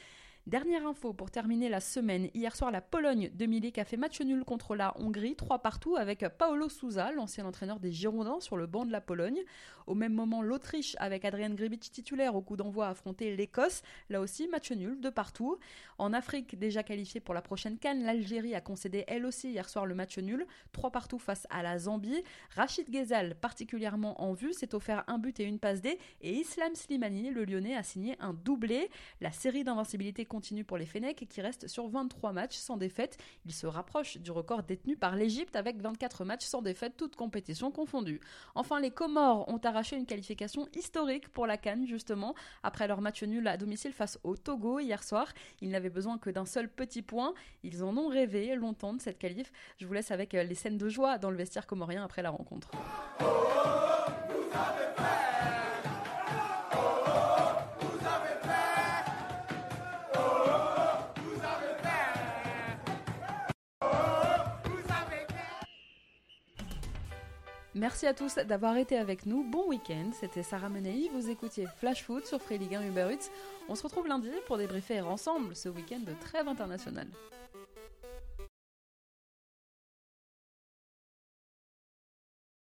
Dernière 0.46 0.86
info 0.86 1.14
pour 1.14 1.32
terminer 1.32 1.70
la 1.70 1.80
semaine. 1.80 2.30
Hier 2.34 2.54
soir, 2.54 2.70
la 2.70 2.82
Pologne 2.82 3.32
de 3.34 3.80
a 3.80 3.86
fait 3.86 3.96
match 3.96 4.20
nul 4.20 4.44
contre 4.44 4.76
la 4.76 4.94
Hongrie, 5.00 5.38
trois 5.38 5.60
partout, 5.60 5.96
avec 5.96 6.26
Paolo 6.38 6.68
Souza, 6.68 7.14
l'ancien 7.14 7.46
entraîneur 7.46 7.80
des 7.80 7.94
Girondins, 7.94 8.42
sur 8.42 8.58
le 8.58 8.68
banc 8.68 8.86
de 8.86 8.92
la 8.92 9.00
Pologne. 9.00 9.40
Au 9.88 9.96
même 9.96 10.14
moment, 10.14 10.42
l'Autriche, 10.42 10.98
avec 11.00 11.24
Adrian 11.24 11.52
Gribic 11.52 11.90
titulaire 11.90 12.36
au 12.36 12.42
coup 12.42 12.58
d'envoi, 12.58 12.88
a 12.88 12.90
affronté 12.90 13.34
l'Écosse. 13.38 13.84
Là 14.10 14.20
aussi, 14.20 14.50
match 14.50 14.74
nul 14.74 15.00
de 15.00 15.10
partout. 15.10 15.60
En 15.98 16.12
Afrique, 16.12 16.60
déjà 16.60 16.84
qualifiée 16.84 17.22
pour 17.22 17.34
la 17.34 17.42
prochaine 17.42 17.78
Cannes, 17.78 18.04
l'Algérie 18.04 18.54
a 18.54 18.60
concédé 18.60 19.06
elle 19.08 19.26
aussi 19.26 19.50
hier 19.50 19.70
soir 19.70 19.86
le 19.86 19.96
match 19.96 20.18
nul, 20.18 20.46
trois 20.74 20.92
partout 20.92 21.20
face 21.20 21.48
à 21.52 21.64
la 21.64 21.80
Zambie. 21.80 22.22
Rachid 22.50 22.90
Ghezal, 22.90 23.36
particulièrement 23.36 24.22
en 24.22 24.34
vue, 24.34 24.52
s'est 24.52 24.76
offert 24.76 25.06
un 25.08 25.20
but 25.20 25.40
et 25.40 25.46
une 25.46 25.60
passe 25.60 25.82
D. 25.82 25.98
Et 26.22 26.34
Islam 26.34 26.76
Slimani, 26.76 27.30
le 27.30 27.46
Lyonnais, 27.46 27.78
a 27.78 27.84
signé 27.84 28.18
un 28.20 28.34
doublé. 28.34 28.90
La 29.22 29.32
série 29.32 29.64
d'invincibilité 29.64 30.26
continue 30.34 30.64
pour 30.64 30.78
les 30.78 30.88
Fennecs 30.88 31.28
qui 31.30 31.42
restent 31.42 31.68
sur 31.68 31.88
23 31.88 32.34
matchs 32.34 32.56
sans 32.56 32.76
défaite. 32.76 33.20
Ils 33.46 33.54
se 33.54 33.68
rapprochent 33.68 34.18
du 34.18 34.32
record 34.32 34.64
détenu 34.64 34.98
par 34.98 35.16
l'Égypte 35.16 35.56
avec 35.56 35.80
24 35.80 36.26
matchs 36.26 36.46
sans 36.46 36.64
défaite, 36.64 36.98
toutes 36.98 37.16
compétitions 37.16 37.70
confondues. 37.70 38.20
Enfin, 38.56 38.80
les 38.80 38.90
Comores 38.90 39.48
ont 39.48 39.60
arraché 39.60 39.96
une 39.96 40.08
qualification 40.08 40.68
historique 40.74 41.30
pour 41.30 41.46
la 41.46 41.58
Cannes, 41.58 41.86
justement, 41.86 42.34
après 42.64 42.88
leur 42.88 43.00
match 43.00 43.22
nul 43.22 43.48
à 43.48 43.58
domicile 43.58 43.94
face 43.94 44.18
au 44.24 44.36
Togo 44.36 44.80
hier 44.80 45.04
soir. 45.04 45.32
Ils 45.62 45.70
n'avaient 45.70 45.92
besoin 45.92 46.18
que 46.18 46.32
d'un 46.32 46.46
seul 46.46 46.68
petit 46.68 47.04
point. 47.04 47.36
Ils 47.62 47.84
en 47.84 47.96
ont 47.96 48.08
rêvé 48.08 48.56
longtemps 48.56 48.96
de 48.96 49.02
cette 49.02 49.20
qualif. 49.20 49.52
Je 49.78 49.86
vous 49.86 49.94
laisse 49.94 50.10
avec 50.10 50.34
les 50.34 50.56
scènes 50.56 50.80
de 50.80 50.90
joie 50.90 51.20
dans 51.20 51.30
le 51.30 51.38
vestiaire 51.38 51.68
comorien 51.68 52.04
après 52.04 52.24
la 52.24 52.32
rencontre. 52.32 52.72
Merci 67.84 68.08
à 68.08 68.14
tous 68.14 68.36
d'avoir 68.36 68.78
été 68.78 68.98
avec 68.98 69.26
nous. 69.26 69.44
Bon 69.44 69.68
week-end. 69.68 70.12
C'était 70.18 70.42
Sarah 70.42 70.70
Menei. 70.70 71.10
Vous 71.14 71.30
écoutiez 71.30 71.66
Flash 71.80 72.02
Foot 72.04 72.26
sur 72.26 72.42
Free 72.42 72.58
Ligue 72.58 72.76
1 72.76 72.88
Uber 72.88 73.08
Eats. 73.12 73.30
On 73.68 73.76
se 73.76 73.84
retrouve 73.84 74.08
lundi 74.08 74.30
pour 74.48 74.58
débriefer 74.58 75.02
ensemble 75.02 75.54
ce 75.54 75.68
week-end 75.68 76.00
de 76.00 76.14
trêve 76.22 76.48
internationale. 76.48 77.10